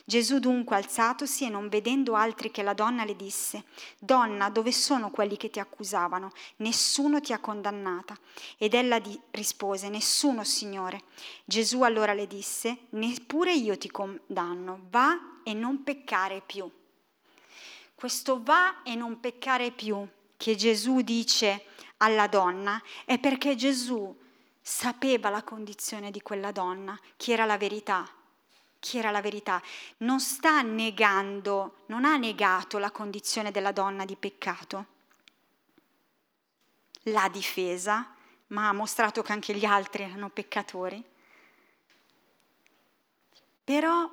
Gesù 0.06 0.40
dunque 0.40 0.76
alzatosi 0.76 1.46
e 1.46 1.50
non 1.50 1.70
vedendo 1.70 2.16
altri 2.16 2.52
che 2.52 2.64
la 2.64 2.74
donna 2.74 3.06
le 3.06 3.16
disse, 3.16 3.66
Donna, 4.00 4.50
dove 4.50 4.72
sono 4.72 5.12
quelli 5.12 5.38
che 5.38 5.50
ti 5.50 5.60
accusavano? 5.60 6.32
Nessuno 6.58 7.22
ti 7.22 7.34
ha 7.34 7.40
condannata. 7.40 8.18
Ed 8.58 8.74
ella 8.74 9.00
di- 9.00 9.20
rispose, 9.32 9.90
Nessuno, 9.90 10.44
Signore. 10.44 11.04
Gesù 11.46 11.82
allora 11.84 12.14
le 12.14 12.28
disse, 12.28 12.78
Neppure 12.90 13.54
io 13.54 13.78
ti 13.78 13.90
condanno, 13.90 14.88
va 14.90 15.42
e 15.44 15.54
non 15.54 15.84
peccare 15.84 16.42
più. 16.46 16.70
Questo 17.96 18.42
va 18.44 18.82
e 18.84 18.96
non 18.96 19.20
peccare 19.20 19.72
più 19.72 20.08
che 20.38 20.56
Gesù 20.56 21.02
dice 21.02 21.66
alla 21.98 22.28
donna 22.28 22.82
è 23.04 23.20
perché 23.20 23.56
Gesù 23.56 24.16
sapeva 24.62 25.30
la 25.30 25.44
condizione 25.44 26.12
di 26.12 26.22
quella 26.22 26.52
donna, 26.52 26.98
chi 27.18 27.32
era 27.32 27.46
la 27.46 27.58
verità. 27.58 28.10
Chi 28.80 28.98
era 28.98 29.12
la 29.12 29.22
verità? 29.22 29.62
Non 29.98 30.20
sta 30.20 30.62
negando, 30.62 31.84
non 31.88 32.06
ha 32.06 32.16
negato 32.16 32.78
la 32.78 32.92
condizione 32.92 33.52
della 33.52 33.72
donna 33.72 34.06
di 34.06 34.16
peccato. 34.16 34.86
L'ha 37.04 37.30
difesa, 37.30 38.16
ma 38.48 38.70
ha 38.70 38.74
mostrato 38.74 39.22
che 39.22 39.32
anche 39.32 39.54
gli 39.54 39.66
altri 39.66 40.04
erano 40.04 40.30
peccatori. 40.30 41.04
Però 43.64 44.10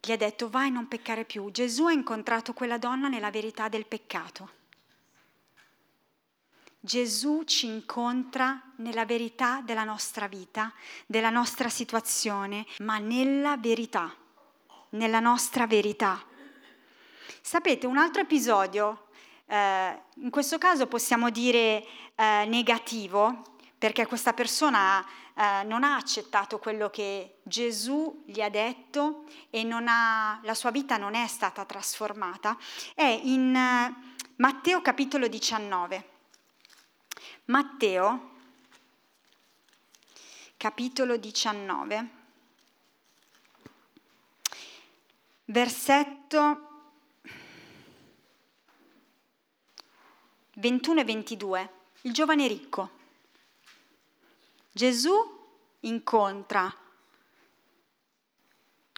gli 0.00 0.12
ha 0.12 0.16
detto 0.16 0.50
vai 0.50 0.70
non 0.70 0.88
peccare 0.88 1.24
più. 1.24 1.50
Gesù 1.50 1.86
ha 1.86 1.92
incontrato 1.92 2.52
quella 2.52 2.78
donna 2.78 3.08
nella 3.08 3.30
verità 3.30 3.68
del 3.68 3.86
peccato. 3.86 4.56
Gesù 6.80 7.42
ci 7.42 7.66
incontra 7.66 8.62
nella 8.76 9.04
verità 9.04 9.60
della 9.64 9.82
nostra 9.82 10.28
vita, 10.28 10.72
della 11.06 11.30
nostra 11.30 11.68
situazione, 11.68 12.64
ma 12.78 12.98
nella 12.98 13.56
verità, 13.56 14.14
nella 14.90 15.18
nostra 15.18 15.66
verità. 15.66 16.22
Sapete, 17.40 17.86
un 17.86 17.96
altro 17.96 18.22
episodio, 18.22 19.08
eh, 19.46 20.02
in 20.16 20.30
questo 20.30 20.58
caso 20.58 20.86
possiamo 20.86 21.30
dire 21.30 21.84
eh, 22.14 22.44
negativo, 22.46 23.56
perché 23.76 24.06
questa 24.06 24.32
persona 24.32 25.04
eh, 25.34 25.64
non 25.64 25.82
ha 25.82 25.96
accettato 25.96 26.58
quello 26.58 26.90
che 26.90 27.38
Gesù 27.42 28.22
gli 28.24 28.40
ha 28.40 28.50
detto 28.50 29.24
e 29.50 29.66
ha, 29.68 30.40
la 30.42 30.54
sua 30.54 30.70
vita 30.70 30.96
non 30.96 31.14
è 31.14 31.26
stata 31.26 31.64
trasformata, 31.64 32.56
è 32.94 33.20
in 33.24 33.54
eh, 33.54 34.16
Matteo 34.36 34.80
capitolo 34.80 35.26
19. 35.26 36.17
Matteo, 37.48 38.30
capitolo 40.58 41.16
19, 41.16 42.08
versetto 45.46 46.68
21 50.56 51.00
e 51.00 51.04
22, 51.04 51.72
il 52.02 52.12
giovane 52.12 52.46
ricco. 52.48 52.90
Gesù 54.70 55.14
incontra 55.80 56.70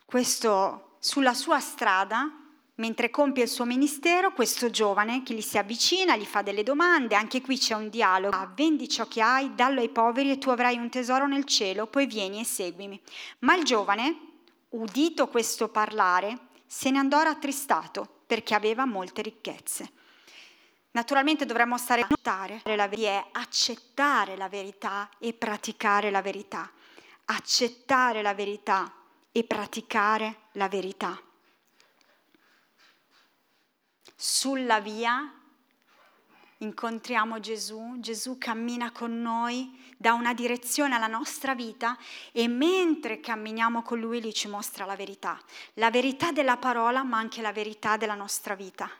questo 0.07 0.97
sulla 0.99 1.35
sua 1.35 1.61
strada 1.61 2.40
Mentre 2.81 3.11
compie 3.11 3.43
il 3.43 3.51
suo 3.51 3.67
ministero, 3.67 4.33
questo 4.33 4.71
giovane 4.71 5.23
che 5.23 5.35
gli 5.35 5.43
si 5.43 5.59
avvicina, 5.59 6.17
gli 6.17 6.25
fa 6.25 6.41
delle 6.41 6.63
domande, 6.63 7.15
anche 7.15 7.43
qui 7.43 7.59
c'è 7.59 7.75
un 7.75 7.91
dialogo. 7.91 8.35
Ah, 8.35 8.51
vendi 8.55 8.89
ciò 8.89 9.07
che 9.07 9.21
hai, 9.21 9.55
dallo 9.55 9.81
ai 9.81 9.91
poveri 9.91 10.31
e 10.31 10.39
tu 10.39 10.49
avrai 10.49 10.79
un 10.79 10.89
tesoro 10.89 11.27
nel 11.27 11.45
cielo, 11.45 11.87
poi 11.87 12.07
vieni 12.07 12.41
e 12.41 12.45
seguimi. 12.45 12.99
Ma 13.41 13.55
il 13.55 13.65
giovane, 13.65 14.19
udito 14.71 15.29
questo 15.29 15.69
parlare, 15.69 16.39
se 16.67 16.91
ne 16.91 16.97
andò 16.97 17.21
rattristato 17.21 18.23
perché 18.27 18.55
aveva 18.55 18.87
molte 18.87 19.21
ricchezze. 19.21 19.91
Naturalmente 20.93 21.45
dovremmo 21.45 21.77
stare 21.77 22.01
a 22.01 22.07
notare 22.09 22.63
la 22.65 22.89
verità, 22.89 23.27
accettare 23.33 24.39
la 24.39 24.49
verità 24.49 25.11
e 25.19 25.35
praticare 25.35 26.11
la 26.11 26.23
verità. 26.23 26.71
Accettare 27.27 28.23
la 28.23 28.33
verità 28.33 28.91
e 29.31 29.45
praticare 29.45 30.37
la 30.53 30.69
verità 30.69 31.21
sulla 34.23 34.81
via 34.81 35.33
incontriamo 36.59 37.41
Gesù, 37.41 37.95
Gesù 38.01 38.37
cammina 38.37 38.93
con 38.93 39.23
noi, 39.23 39.83
dà 39.97 40.13
una 40.13 40.35
direzione 40.35 40.95
alla 40.95 41.07
nostra 41.07 41.55
vita 41.55 41.97
e 42.31 42.47
mentre 42.47 43.21
camminiamo 43.21 43.81
con 43.81 43.99
Lui 43.99 44.21
Lui 44.21 44.35
ci 44.35 44.47
mostra 44.47 44.85
la 44.85 44.95
verità, 44.95 45.41
la 45.75 45.91
verità 45.91 46.33
della 46.33 46.59
parola 46.59 47.03
ma 47.03 47.17
anche 47.17 47.41
la 47.41 47.51
verità 47.51 47.97
della 47.97 48.15
nostra 48.15 48.55
vita. 48.55 48.91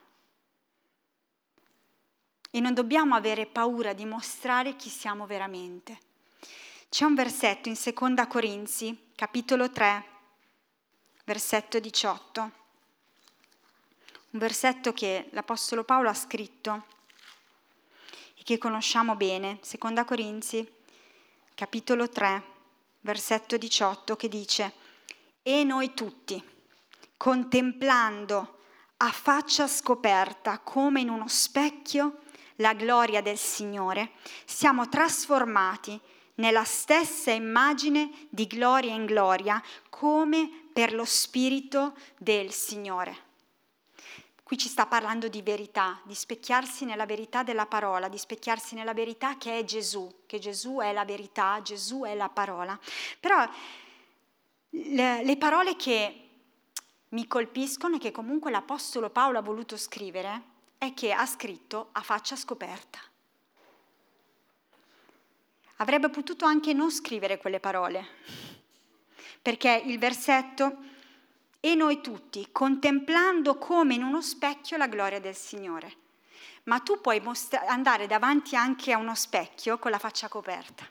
E 2.49 2.59
non 2.59 2.73
dobbiamo 2.73 3.13
avere 3.13 3.45
paura 3.45 3.93
di 3.93 4.05
mostrare 4.05 4.75
chi 4.75 4.89
siamo 4.89 5.27
veramente. 5.27 5.99
C'è 6.89 7.05
un 7.05 7.13
versetto 7.13 7.69
in 7.69 7.75
Seconda 7.75 8.25
Corinzi, 8.25 9.11
capitolo 9.13 9.69
3, 9.69 10.03
versetto 11.25 11.79
18 11.79 12.60
un 14.31 14.39
versetto 14.39 14.93
che 14.93 15.27
l'Apostolo 15.31 15.83
Paolo 15.83 16.09
ha 16.09 16.13
scritto 16.13 16.85
e 18.37 18.43
che 18.43 18.57
conosciamo 18.57 19.15
bene, 19.15 19.59
Seconda 19.61 20.05
Corinzi, 20.05 20.65
capitolo 21.53 22.07
3, 22.07 22.43
versetto 23.01 23.57
18, 23.57 24.15
che 24.15 24.29
dice, 24.29 24.73
e 25.43 25.63
noi 25.63 25.93
tutti, 25.93 26.41
contemplando 27.17 28.59
a 28.97 29.11
faccia 29.11 29.67
scoperta 29.67 30.59
come 30.59 31.01
in 31.01 31.09
uno 31.09 31.27
specchio 31.27 32.19
la 32.55 32.73
gloria 32.73 33.21
del 33.21 33.37
Signore, 33.37 34.11
siamo 34.45 34.87
trasformati 34.87 35.99
nella 36.35 36.63
stessa 36.63 37.31
immagine 37.31 38.27
di 38.29 38.47
gloria 38.47 38.93
in 38.93 39.05
gloria 39.05 39.61
come 39.89 40.49
per 40.71 40.93
lo 40.93 41.03
Spirito 41.03 41.95
del 42.17 42.51
Signore. 42.51 43.29
Qui 44.51 44.59
ci 44.59 44.67
sta 44.67 44.85
parlando 44.85 45.29
di 45.29 45.41
verità, 45.41 46.01
di 46.03 46.13
specchiarsi 46.13 46.83
nella 46.83 47.05
verità 47.05 47.41
della 47.41 47.67
parola, 47.67 48.09
di 48.09 48.17
specchiarsi 48.17 48.75
nella 48.75 48.93
verità 48.93 49.37
che 49.37 49.57
è 49.57 49.63
Gesù, 49.63 50.23
che 50.25 50.39
Gesù 50.39 50.79
è 50.79 50.91
la 50.91 51.05
verità, 51.05 51.61
Gesù 51.61 52.01
è 52.01 52.13
la 52.15 52.27
parola. 52.27 52.77
Però 53.17 53.49
le, 54.71 55.23
le 55.23 55.37
parole 55.37 55.77
che 55.77 56.29
mi 57.07 57.27
colpiscono 57.27 57.95
e 57.95 57.99
che 57.99 58.11
comunque 58.11 58.51
l'Apostolo 58.51 59.09
Paolo 59.09 59.37
ha 59.37 59.41
voluto 59.41 59.77
scrivere 59.77 60.41
è 60.77 60.93
che 60.93 61.13
ha 61.13 61.25
scritto 61.25 61.87
a 61.93 62.01
faccia 62.01 62.35
scoperta. 62.35 62.99
Avrebbe 65.77 66.09
potuto 66.09 66.43
anche 66.43 66.73
non 66.73 66.91
scrivere 66.91 67.37
quelle 67.37 67.61
parole, 67.61 68.05
perché 69.41 69.81
il 69.85 69.97
versetto 69.97 70.99
e 71.63 71.75
noi 71.75 72.01
tutti, 72.01 72.49
contemplando 72.51 73.57
come 73.57 73.93
in 73.93 74.03
uno 74.03 74.19
specchio 74.21 74.77
la 74.77 74.87
gloria 74.87 75.19
del 75.19 75.35
Signore. 75.35 75.97
Ma 76.63 76.79
tu 76.79 76.99
puoi 76.99 77.19
mostra- 77.21 77.65
andare 77.67 78.07
davanti 78.07 78.55
anche 78.55 78.91
a 78.91 78.97
uno 78.97 79.13
specchio 79.13 79.77
con 79.77 79.91
la 79.91 79.99
faccia 79.99 80.27
coperta. 80.27 80.85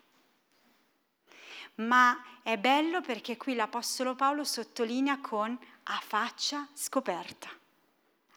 Ma 1.76 2.22
è 2.42 2.56
bello 2.56 3.00
perché 3.00 3.36
qui 3.36 3.54
l'Apostolo 3.54 4.14
Paolo 4.14 4.44
sottolinea 4.44 5.18
con 5.18 5.58
a 5.84 6.00
faccia 6.04 6.68
scoperta. 6.72 7.48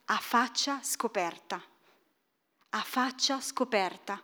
A 0.05 0.17
faccia 0.17 0.81
scoperta. 0.81 1.61
A 2.69 2.81
faccia 2.81 3.39
scoperta. 3.41 4.19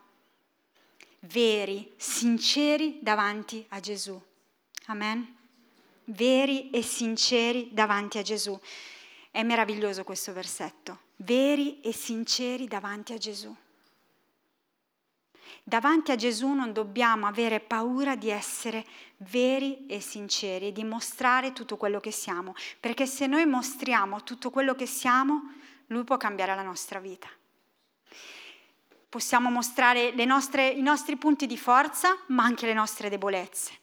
Veri, 1.20 1.92
sinceri 1.96 2.98
davanti 3.02 3.64
a 3.70 3.78
Gesù. 3.78 4.20
Amen 4.86 5.38
veri 6.10 6.70
e 6.70 6.82
sinceri 6.82 7.70
davanti 7.72 8.18
a 8.18 8.22
Gesù. 8.22 8.58
È 9.30 9.42
meraviglioso 9.42 10.04
questo 10.04 10.32
versetto, 10.32 11.00
veri 11.16 11.80
e 11.80 11.92
sinceri 11.92 12.66
davanti 12.66 13.12
a 13.12 13.18
Gesù. 13.18 13.54
Davanti 15.62 16.10
a 16.10 16.16
Gesù 16.16 16.48
non 16.48 16.72
dobbiamo 16.72 17.26
avere 17.26 17.60
paura 17.60 18.16
di 18.16 18.30
essere 18.30 18.84
veri 19.18 19.86
e 19.86 20.00
sinceri 20.00 20.68
e 20.68 20.72
di 20.72 20.82
mostrare 20.82 21.52
tutto 21.52 21.76
quello 21.76 22.00
che 22.00 22.10
siamo, 22.10 22.54
perché 22.80 23.06
se 23.06 23.26
noi 23.26 23.46
mostriamo 23.46 24.22
tutto 24.24 24.50
quello 24.50 24.74
che 24.74 24.86
siamo, 24.86 25.52
Lui 25.88 26.02
può 26.02 26.16
cambiare 26.16 26.54
la 26.54 26.62
nostra 26.62 26.98
vita. 26.98 27.28
Possiamo 29.08 29.50
mostrare 29.50 30.12
nostre, 30.24 30.68
i 30.68 30.82
nostri 30.82 31.16
punti 31.16 31.46
di 31.46 31.58
forza, 31.58 32.16
ma 32.28 32.44
anche 32.44 32.66
le 32.66 32.74
nostre 32.74 33.08
debolezze. 33.08 33.79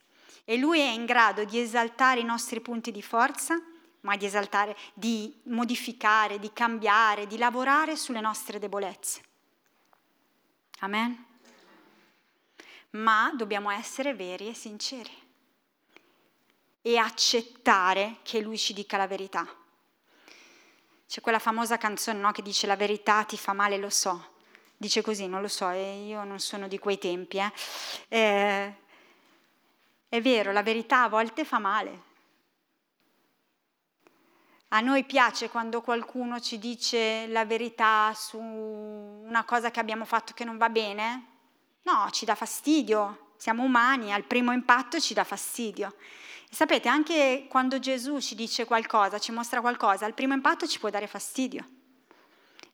E 0.50 0.56
Lui 0.58 0.80
è 0.80 0.90
in 0.90 1.06
grado 1.06 1.44
di 1.44 1.60
esaltare 1.60 2.22
i 2.22 2.24
nostri 2.24 2.62
punti 2.62 2.92
di 2.92 3.02
forza, 3.02 3.62
ma 4.02 4.16
di 4.16 4.26
esaltare, 4.26 4.78
di 4.94 5.42
modificare, 5.44 6.40
di 6.40 6.54
cambiare, 6.54 7.28
di 7.28 7.38
lavorare 7.38 7.98
sulle 7.98 8.22
nostre 8.22 8.58
debolezze. 8.58 9.22
Amen 10.80 11.26
ma 12.92 13.32
dobbiamo 13.36 13.70
essere 13.70 14.14
veri 14.14 14.48
e 14.48 14.54
sinceri 14.54 15.12
e 16.82 16.98
accettare 16.98 18.18
che 18.24 18.40
lui 18.40 18.58
ci 18.58 18.74
dica 18.74 18.98
la 18.98 19.08
verità. 19.08 19.46
C'è 21.08 21.22
quella 21.22 21.40
famosa 21.40 21.78
canzone 21.78 22.20
no, 22.20 22.32
che 22.32 22.42
dice 22.42 22.68
la 22.68 22.76
verità 22.76 23.24
ti 23.24 23.38
fa 23.38 23.54
male, 23.54 23.78
lo 23.78 23.90
so. 23.90 24.36
Dice 24.78 25.02
così, 25.02 25.28
non 25.28 25.42
lo 25.42 25.48
so, 25.48 25.70
e 25.70 26.06
io 26.06 26.24
non 26.24 26.40
sono 26.40 26.68
di 26.68 26.80
quei 26.80 26.98
tempi. 26.98 27.38
Eh. 27.38 27.52
Eh, 28.10 28.76
è 30.10 30.22
vero, 30.22 30.52
la 30.52 30.63
verità 30.63 31.04
a 31.04 31.10
volte 31.10 31.46
fa 31.46 31.60
male. 31.60 32.04
A 34.70 34.82
noi 34.82 35.06
piace 35.06 35.50
quando 35.50 35.82
qualcuno 35.82 36.39
ci 36.39 36.60
dice 36.60 37.28
la 37.28 37.46
verità 37.46 38.12
su 38.13 38.38
una 38.38 39.46
cosa 39.46 39.72
che 39.72 39.80
abbiamo 39.80 40.06
fatto 40.06 40.34
che 40.34 40.43
non 40.43 40.58
va 40.58 40.70
bene, 40.70 41.36
No, 41.88 42.10
ci 42.12 42.26
dà 42.26 42.36
fastidio, 42.36 43.32
siamo 43.38 43.63
umani, 43.63 44.12
al 44.12 44.26
primo 44.26 44.52
impatto 44.52 45.00
ci 45.00 45.13
dà 45.13 45.24
fastidio. 45.24 45.96
E 46.50 46.54
sapete, 46.54 46.89
anche 46.89 47.48
quando 47.50 47.80
Gesù 47.80 48.20
ci 48.20 48.36
dice 48.36 48.65
qualcosa, 48.65 49.20
ci 49.20 49.32
mostra 49.32 49.62
qualcosa, 49.62 50.06
al 50.06 50.13
primo 50.13 50.34
impatto 50.34 50.67
ci 50.67 50.80
può 50.80 50.89
dare 50.89 51.08
fastidio. 51.08 51.65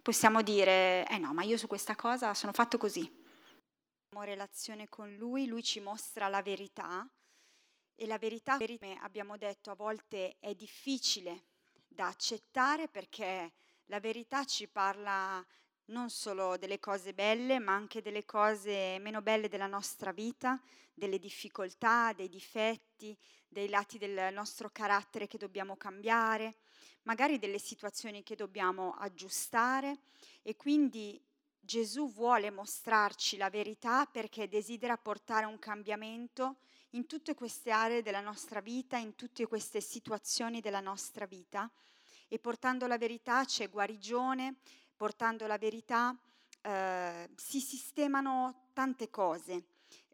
Possiamo 0.01 0.41
dire, 0.41 1.05
eh 1.07 1.19
no, 1.19 1.31
ma 1.31 1.43
io 1.43 1.57
su 1.57 1.67
questa 1.67 1.95
cosa 1.95 2.33
sono 2.33 2.53
fatto 2.53 2.79
così. 2.79 3.01
Abbiamo 4.09 4.25
relazione 4.25 4.89
con 4.89 5.13
Lui, 5.15 5.45
Lui 5.45 5.61
ci 5.61 5.79
mostra 5.79 6.27
la 6.27 6.41
verità 6.41 7.07
e 8.03 8.07
la 8.07 8.17
verità, 8.17 8.57
come 8.57 8.97
abbiamo 9.01 9.37
detto, 9.37 9.71
a 9.71 9.75
volte 9.75 10.35
è 10.39 10.53
difficile 10.53 11.45
da 11.87 12.07
accettare 12.07 12.89
perché 12.89 13.53
la 13.85 13.99
verità 14.01 14.43
ci 14.43 14.67
parla 14.67 15.45
non 15.85 16.09
solo 16.09 16.57
delle 16.57 16.79
cose 16.79 17.13
belle, 17.13 17.59
ma 17.59 17.73
anche 17.73 18.01
delle 18.01 18.25
cose 18.25 18.97
meno 18.99 19.21
belle 19.21 19.47
della 19.47 19.67
nostra 19.67 20.11
vita, 20.11 20.61
delle 20.93 21.17
difficoltà, 21.17 22.11
dei 22.13 22.27
difetti, 22.27 23.17
dei 23.47 23.69
lati 23.69 23.97
del 23.97 24.33
nostro 24.33 24.69
carattere 24.69 25.27
che 25.27 25.37
dobbiamo 25.37 25.77
cambiare, 25.77 26.55
magari 27.03 27.39
delle 27.39 27.59
situazioni 27.59 28.21
che 28.23 28.35
dobbiamo 28.35 28.95
aggiustare. 28.99 29.99
E 30.41 30.57
quindi 30.57 31.21
Gesù 31.57 32.11
vuole 32.11 32.51
mostrarci 32.51 33.37
la 33.37 33.49
verità 33.49 34.05
perché 34.05 34.49
desidera 34.49 34.97
portare 34.97 35.45
un 35.45 35.57
cambiamento 35.59 36.57
in 36.93 37.05
tutte 37.07 37.33
queste 37.33 37.71
aree 37.71 38.01
della 38.01 38.21
nostra 38.21 38.61
vita, 38.61 38.97
in 38.97 39.15
tutte 39.15 39.45
queste 39.47 39.81
situazioni 39.81 40.61
della 40.61 40.79
nostra 40.79 41.25
vita 41.25 41.69
e 42.27 42.39
portando 42.39 42.87
la 42.87 42.97
verità 42.97 43.45
c'è 43.45 43.69
guarigione, 43.69 44.55
portando 44.95 45.45
la 45.47 45.57
verità, 45.57 46.17
eh, 46.61 47.29
si 47.35 47.59
sistemano 47.59 48.69
tante 48.73 49.09
cose. 49.09 49.65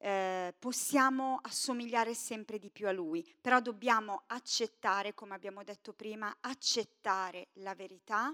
Eh, 0.01 0.53
possiamo 0.57 1.39
assomigliare 1.41 2.13
sempre 2.13 2.57
di 2.57 2.69
più 2.69 2.87
a 2.87 2.91
Lui, 2.91 3.23
però 3.41 3.59
dobbiamo 3.59 4.23
accettare, 4.27 5.13
come 5.13 5.35
abbiamo 5.35 5.63
detto 5.63 5.91
prima, 5.93 6.37
accettare 6.39 7.49
la 7.55 7.75
verità 7.75 8.33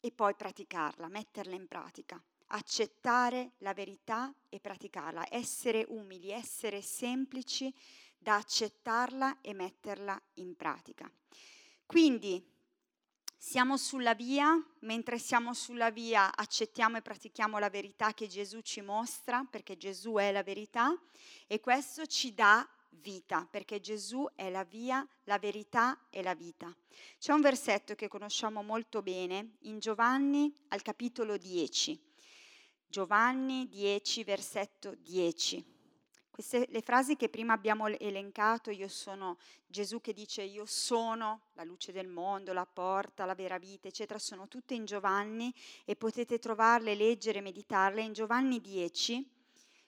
e 0.00 0.10
poi 0.10 0.34
praticarla, 0.34 1.08
metterla 1.08 1.54
in 1.54 1.68
pratica. 1.68 2.22
Accettare 2.52 3.52
la 3.58 3.74
verità 3.74 4.32
e 4.48 4.60
praticarla, 4.60 5.26
essere 5.30 5.84
umili, 5.88 6.30
essere 6.30 6.82
semplici 6.82 7.72
da 8.18 8.36
accettarla 8.36 9.40
e 9.40 9.54
metterla 9.54 10.20
in 10.34 10.56
pratica. 10.56 11.10
Quindi 11.86 12.44
siamo 13.36 13.76
sulla 13.78 14.14
via, 14.14 14.54
mentre 14.80 15.18
siamo 15.18 15.54
sulla 15.54 15.90
via 15.90 16.36
accettiamo 16.36 16.98
e 16.98 17.02
pratichiamo 17.02 17.58
la 17.58 17.70
verità 17.70 18.12
che 18.12 18.26
Gesù 18.26 18.60
ci 18.60 18.82
mostra, 18.82 19.46
perché 19.48 19.78
Gesù 19.78 20.14
è 20.16 20.30
la 20.30 20.42
verità, 20.42 20.94
e 21.46 21.58
questo 21.60 22.04
ci 22.04 22.34
dà 22.34 22.68
vita, 22.90 23.46
perché 23.50 23.80
Gesù 23.80 24.28
è 24.34 24.50
la 24.50 24.64
via, 24.64 25.06
la 25.24 25.38
verità 25.38 26.08
e 26.10 26.22
la 26.22 26.34
vita. 26.34 26.74
C'è 27.18 27.32
un 27.32 27.40
versetto 27.40 27.94
che 27.94 28.08
conosciamo 28.08 28.62
molto 28.62 29.00
bene 29.00 29.56
in 29.60 29.78
Giovanni 29.78 30.52
al 30.68 30.82
capitolo 30.82 31.38
10. 31.38 32.09
Giovanni 32.90 33.68
10, 33.68 34.24
versetto 34.24 34.96
10. 34.96 35.64
Queste, 36.28 36.66
le 36.70 36.80
frasi 36.82 37.14
che 37.14 37.28
prima 37.28 37.52
abbiamo 37.52 37.86
elencato, 37.86 38.72
io 38.72 38.88
sono 38.88 39.38
Gesù 39.68 40.00
che 40.00 40.12
dice 40.12 40.42
io 40.42 40.66
sono 40.66 41.42
la 41.52 41.62
luce 41.62 41.92
del 41.92 42.08
mondo, 42.08 42.52
la 42.52 42.66
porta, 42.66 43.26
la 43.26 43.36
vera 43.36 43.58
vita, 43.58 43.86
eccetera, 43.86 44.18
sono 44.18 44.48
tutte 44.48 44.74
in 44.74 44.86
Giovanni 44.86 45.54
e 45.84 45.94
potete 45.94 46.40
trovarle, 46.40 46.96
leggere, 46.96 47.40
meditarle. 47.40 48.02
In 48.02 48.12
Giovanni 48.12 48.60
10, 48.60 49.24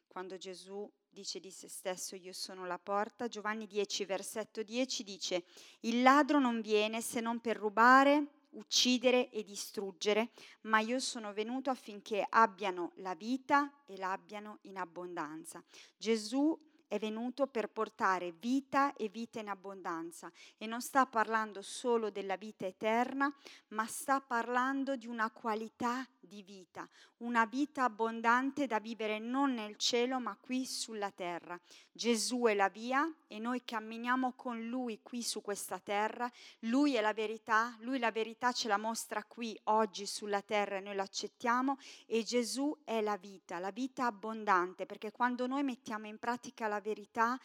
quando 0.07 0.37
Gesù 0.37 0.89
dice 1.11 1.41
di 1.41 1.51
se 1.51 1.69
stesso 1.69 2.15
io 2.15 2.33
sono 2.33 2.67
la 2.67 2.79
porta, 2.79 3.27
Giovanni 3.27 3.67
10, 3.67 4.05
versetto 4.05 4.63
10 4.63 5.03
dice, 5.03 5.45
il 5.81 6.03
ladro 6.03 6.39
non 6.39 6.61
viene 6.61 7.01
se 7.01 7.21
non 7.21 7.41
per 7.41 7.57
rubare, 7.57 8.42
uccidere 8.53 9.31
e 9.31 9.45
distruggere, 9.45 10.31
ma 10.63 10.81
io 10.81 10.99
sono 10.99 11.33
venuto 11.33 11.71
affinché 11.71 12.27
abbiano 12.29 12.93
la 12.97 13.15
vita 13.15 13.73
e 13.87 13.97
l'abbiano 13.97 14.59
in 14.63 14.77
abbondanza. 14.77 15.63
Gesù 15.97 16.59
è 16.93 16.99
venuto 16.99 17.47
per 17.47 17.71
portare 17.71 18.33
vita 18.33 18.95
e 18.95 19.09
vita 19.09 19.41
in 19.41 19.49
abbondanza 19.49 20.31
e 20.59 20.67
non 20.67 20.83
sta 20.83 21.07
parlando 21.07 21.63
solo 21.63 22.11
della 22.11 22.37
vita 22.37 22.67
eterna, 22.67 23.35
ma 23.69 23.87
sta 23.87 24.21
parlando 24.21 24.97
di 24.97 25.07
una 25.07 25.31
qualità 25.31 26.07
di 26.23 26.43
vita, 26.43 26.89
una 27.19 27.45
vita 27.45 27.85
abbondante 27.85 28.67
da 28.67 28.79
vivere 28.79 29.19
non 29.19 29.55
nel 29.55 29.77
cielo 29.77 30.21
ma 30.21 30.37
qui 30.41 30.65
sulla 30.65 31.11
terra. 31.11 31.59
Gesù 31.91 32.45
è 32.45 32.55
la 32.55 32.69
via 32.69 33.13
e 33.27 33.39
noi 33.39 33.65
camminiamo 33.65 34.33
con 34.35 34.67
Lui 34.69 35.01
qui 35.03 35.23
su 35.23 35.43
questa 35.43 35.79
terra, 35.79 36.31
Lui 36.61 36.95
è 36.95 37.01
la 37.01 37.13
verità, 37.13 37.77
Lui 37.81 37.99
la 37.99 38.11
verità 38.11 38.53
ce 38.53 38.69
la 38.69 38.79
mostra 38.79 39.25
qui 39.25 39.59
oggi 39.65 40.07
sulla 40.07 40.43
terra 40.43 40.77
e 40.77 40.81
noi 40.81 40.95
l'accettiamo 40.95 41.79
e 42.07 42.23
Gesù 42.23 42.77
è 42.85 43.01
la 43.01 43.17
vita, 43.17 43.59
la 43.59 43.71
vita 43.71 44.07
abbondante, 44.07 44.87
perché 44.87 45.11
quando 45.11 45.47
noi 45.47 45.63
mettiamo 45.63 46.07
in 46.07 46.19
pratica 46.19 46.69
la 46.69 46.81
verità, 46.81 47.39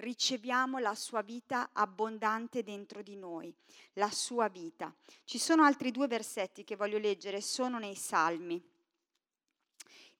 riceviamo 0.00 0.78
la 0.78 0.94
sua 0.94 1.22
vita 1.22 1.70
abbondante 1.72 2.62
dentro 2.62 3.02
di 3.02 3.16
noi, 3.16 3.54
la 3.94 4.10
sua 4.10 4.48
vita. 4.48 4.94
Ci 5.24 5.38
sono 5.38 5.62
altri 5.62 5.90
due 5.90 6.06
versetti 6.06 6.64
che 6.64 6.76
voglio 6.76 6.98
leggere, 6.98 7.40
sono 7.40 7.78
nei 7.78 7.94
Salmi. 7.94 8.62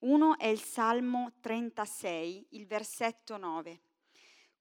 Uno 0.01 0.39
è 0.39 0.47
il 0.47 0.61
Salmo 0.61 1.33
36, 1.41 2.47
il 2.51 2.67
versetto 2.67 3.37
9. 3.37 3.81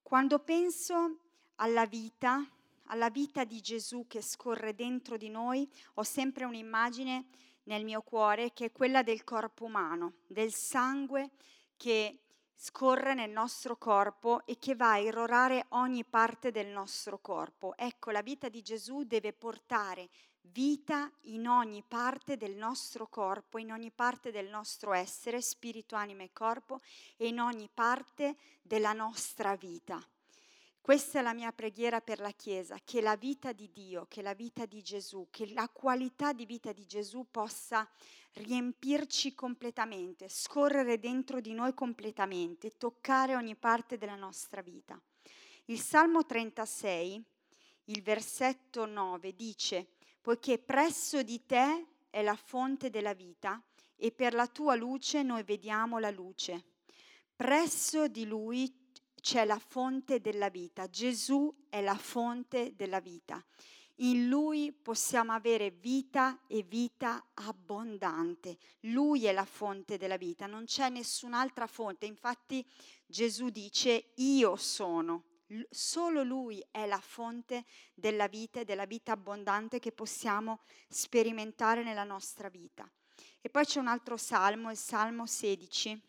Quando 0.02 0.40
penso 0.40 1.20
alla 1.56 1.86
vita, 1.86 2.46
alla 2.86 3.10
vita 3.10 3.44
di 3.44 3.62
Gesù 3.62 4.06
che 4.08 4.22
scorre 4.22 4.74
dentro 4.74 5.18
di 5.18 5.30
noi, 5.30 5.70
ho 5.96 6.04
sempre 6.04 6.46
un'immagine 6.46 7.26
nel 7.64 7.84
mio 7.84 8.02
cuore 8.02 8.52
che 8.54 8.66
è 8.66 8.72
quella 8.72 9.04
del 9.04 9.24
corpo 9.24 9.66
umano, 9.66 10.14
del 10.28 10.54
sangue 10.54 11.32
che 11.78 12.20
scorre 12.62 13.14
nel 13.14 13.30
nostro 13.30 13.78
corpo 13.78 14.46
e 14.46 14.58
che 14.60 14.76
va 14.76 14.92
a 14.92 14.98
irrorare 14.98 15.68
ogni 15.70 16.04
parte 16.04 16.52
del 16.52 16.68
nostro 16.68 17.18
corpo. 17.20 17.74
Ecco, 17.78 18.12
la 18.12 18.22
vita 18.22 18.50
di 18.50 18.62
Gesù 18.62 19.04
deve 19.04 19.32
portare 19.32 20.10
vita 20.42 21.10
in 21.22 21.48
ogni 21.48 21.82
parte 21.88 22.36
del 22.36 22.56
nostro 22.56 23.08
corpo, 23.08 23.60
in 23.60 23.72
ogni 23.72 23.92
parte 23.92 24.30
del 24.30 24.50
nostro 24.50 24.92
essere, 24.92 25.42
spirito, 25.42 25.96
anima 25.96 26.24
e 26.24 26.32
corpo, 26.34 26.82
e 27.16 27.28
in 27.28 27.40
ogni 27.40 27.70
parte 27.74 28.36
della 28.62 28.92
nostra 28.92 29.56
vita. 29.56 30.06
Questa 30.82 31.20
è 31.20 31.22
la 31.22 31.34
mia 31.34 31.52
preghiera 31.52 32.02
per 32.02 32.20
la 32.20 32.32
Chiesa, 32.32 32.78
che 32.84 33.02
la 33.02 33.16
vita 33.16 33.52
di 33.52 33.70
Dio, 33.72 34.06
che 34.08 34.22
la 34.22 34.34
vita 34.34 34.66
di 34.66 34.82
Gesù, 34.82 35.28
che 35.30 35.52
la 35.54 35.70
qualità 35.70 36.34
di 36.34 36.46
vita 36.46 36.72
di 36.72 36.86
Gesù 36.86 37.28
possa 37.30 37.88
riempirci 38.34 39.36
completamente, 39.36 40.30
scorrere 40.30 40.98
dentro 40.98 41.42
di 41.42 41.54
noi 41.54 41.74
completamente, 41.74 42.78
toccare 42.78 43.36
ogni 43.36 43.56
parte 43.56 43.98
della 43.98 44.16
nostra 44.16 44.62
vita. 44.62 45.00
Il 45.66 45.80
Salmo 45.80 46.26
36, 46.26 47.24
il 47.86 48.02
versetto 48.02 48.86
9 48.86 49.36
dice, 49.36 49.90
poiché 50.22 50.58
presso 50.58 51.22
di 51.22 51.46
te 51.46 51.86
è 52.10 52.24
la 52.24 52.36
fonte 52.36 52.90
della 52.90 53.14
vita 53.14 53.62
e 53.96 54.12
per 54.12 54.34
la 54.34 54.48
tua 54.48 54.76
luce 54.76 55.22
noi 55.22 55.44
vediamo 55.44 56.00
la 56.00 56.10
luce. 56.10 56.64
Presso 57.36 58.08
di 58.08 58.26
lui 58.26 58.79
c'è 59.20 59.46
la 59.46 59.60
fonte 59.60 60.20
della 60.20 60.50
vita. 60.50 60.90
Gesù 60.90 61.54
è 61.70 61.82
la 61.82 61.96
fonte 61.96 62.76
della 62.76 63.00
vita. 63.00 63.44
In 64.02 64.30
Lui 64.30 64.72
possiamo 64.72 65.34
avere 65.34 65.72
vita 65.72 66.40
e 66.48 66.64
vita 66.64 67.32
abbondante. 67.34 68.58
Lui 68.82 69.26
è 69.26 69.34
la 69.34 69.44
fonte 69.44 69.98
della 69.98 70.16
vita, 70.16 70.46
non 70.46 70.66
c'è 70.66 70.90
nessun'altra 70.90 71.68
fonte. 71.68 72.06
Infatti 72.06 72.66
Gesù 73.06 73.50
dice 73.50 74.12
io 74.16 74.56
sono. 74.56 75.24
Solo 75.70 76.24
Lui 76.24 76.64
è 76.72 76.86
la 76.86 77.00
fonte 77.00 77.66
della 77.94 78.28
vita 78.28 78.62
e 78.62 78.66
della 78.66 78.86
vita 78.86 79.12
abbondante 79.14 79.80
che 79.80 79.92
possiamo 79.92 80.60
sperimentare 80.88 81.84
nella 81.84 82.04
nostra 82.04 82.50
vita. 82.50 82.90
E 83.42 83.50
poi 83.50 83.66
c'è 83.66 83.80
un 83.80 83.88
altro 83.88 84.16
salmo, 84.16 84.70
il 84.70 84.78
Salmo 84.78 85.26
16, 85.26 86.02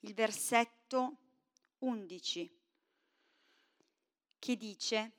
il 0.00 0.14
versetto 0.14 1.16
11, 1.78 2.50
che 4.38 4.56
dice 4.56 5.12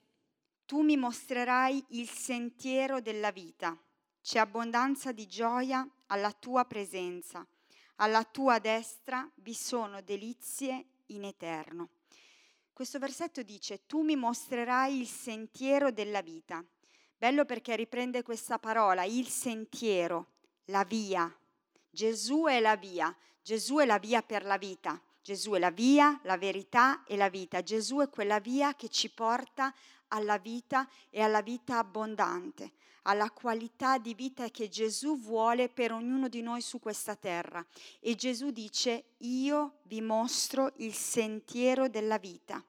tu 0.66 0.82
mi 0.82 0.98
mostrerai 0.98 1.84
il 1.90 2.08
sentiero 2.08 3.02
della 3.02 3.32
vita. 3.32 3.76
C'è 4.22 4.38
abbondanza 4.38 5.12
di 5.12 5.26
gioia 5.26 5.88
alla 6.08 6.32
tua 6.32 6.66
presenza. 6.66 7.44
Alla 7.96 8.24
tua 8.24 8.60
destra 8.60 9.28
vi 9.38 9.56
sono 9.56 10.02
delizie 10.02 10.86
in 11.08 11.24
eterno. 11.24 11.90
Questo 12.72 13.00
versetto 13.00 13.42
dice, 13.42 13.88
tu 13.88 14.04
mi 14.04 14.16
mostrerai 14.16 15.00
il 15.00 15.08
sentiero 15.08 15.92
della 15.92 16.22
vita. 16.22 16.64
Bello 17.18 17.46
perché 17.46 17.76
riprende 17.76 18.22
questa 18.22 18.60
parola, 18.60 19.04
il 19.04 19.28
sentiero, 19.28 20.34
la 20.66 20.84
via. 20.84 21.36
Gesù 21.90 22.46
è 22.46 22.60
la 22.60 22.78
via, 22.78 23.14
Gesù 23.42 23.78
è 23.78 23.86
la 23.86 23.98
via 23.98 24.22
per 24.22 24.46
la 24.46 24.58
vita. 24.58 25.02
Gesù 25.22 25.52
è 25.52 25.60
la 25.60 25.72
via, 25.72 26.20
la 26.24 26.38
verità 26.38 27.04
e 27.04 27.16
la 27.18 27.30
vita. 27.30 27.62
Gesù 27.62 28.00
è 28.00 28.10
quella 28.10 28.40
via 28.40 28.76
che 28.76 28.90
ci 28.90 29.10
porta 29.10 29.74
alla 30.10 30.38
vita 30.38 30.88
e 31.10 31.22
alla 31.22 31.42
vita 31.42 31.78
abbondante, 31.78 32.74
alla 33.04 33.30
qualità 33.32 33.98
di 33.98 34.14
vita 34.14 34.50
che 34.50 34.70
Gesù 34.70 35.20
vuole 35.20 35.70
per 35.70 35.92
ognuno 35.92 36.28
di 36.28 36.42
noi 36.42 36.62
su 36.62 36.80
questa 36.80 37.16
terra. 37.16 37.66
E 38.00 38.16
Gesù 38.16 38.52
dice, 38.52 39.16
io 39.18 39.80
vi 39.84 40.02
mostro 40.02 40.74
il 40.78 40.94
sentiero 40.94 41.88
della 41.90 42.18
vita. 42.18 42.64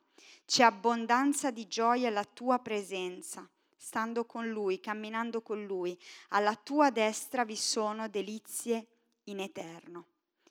C'è 0.45 0.65
abbondanza 0.65 1.51
di 1.51 1.69
gioia 1.69 2.09
alla 2.09 2.25
tua 2.25 2.59
presenza, 2.59 3.49
stando 3.77 4.27
con 4.27 4.49
Lui, 4.49 4.81
camminando 4.81 5.43
con 5.43 5.65
Lui. 5.65 5.97
Alla 6.31 6.57
tua 6.57 6.91
destra 6.91 7.45
vi 7.45 7.57
sono 7.57 8.09
delizie 8.09 8.87
in 9.25 9.39
eterno. 9.39 10.07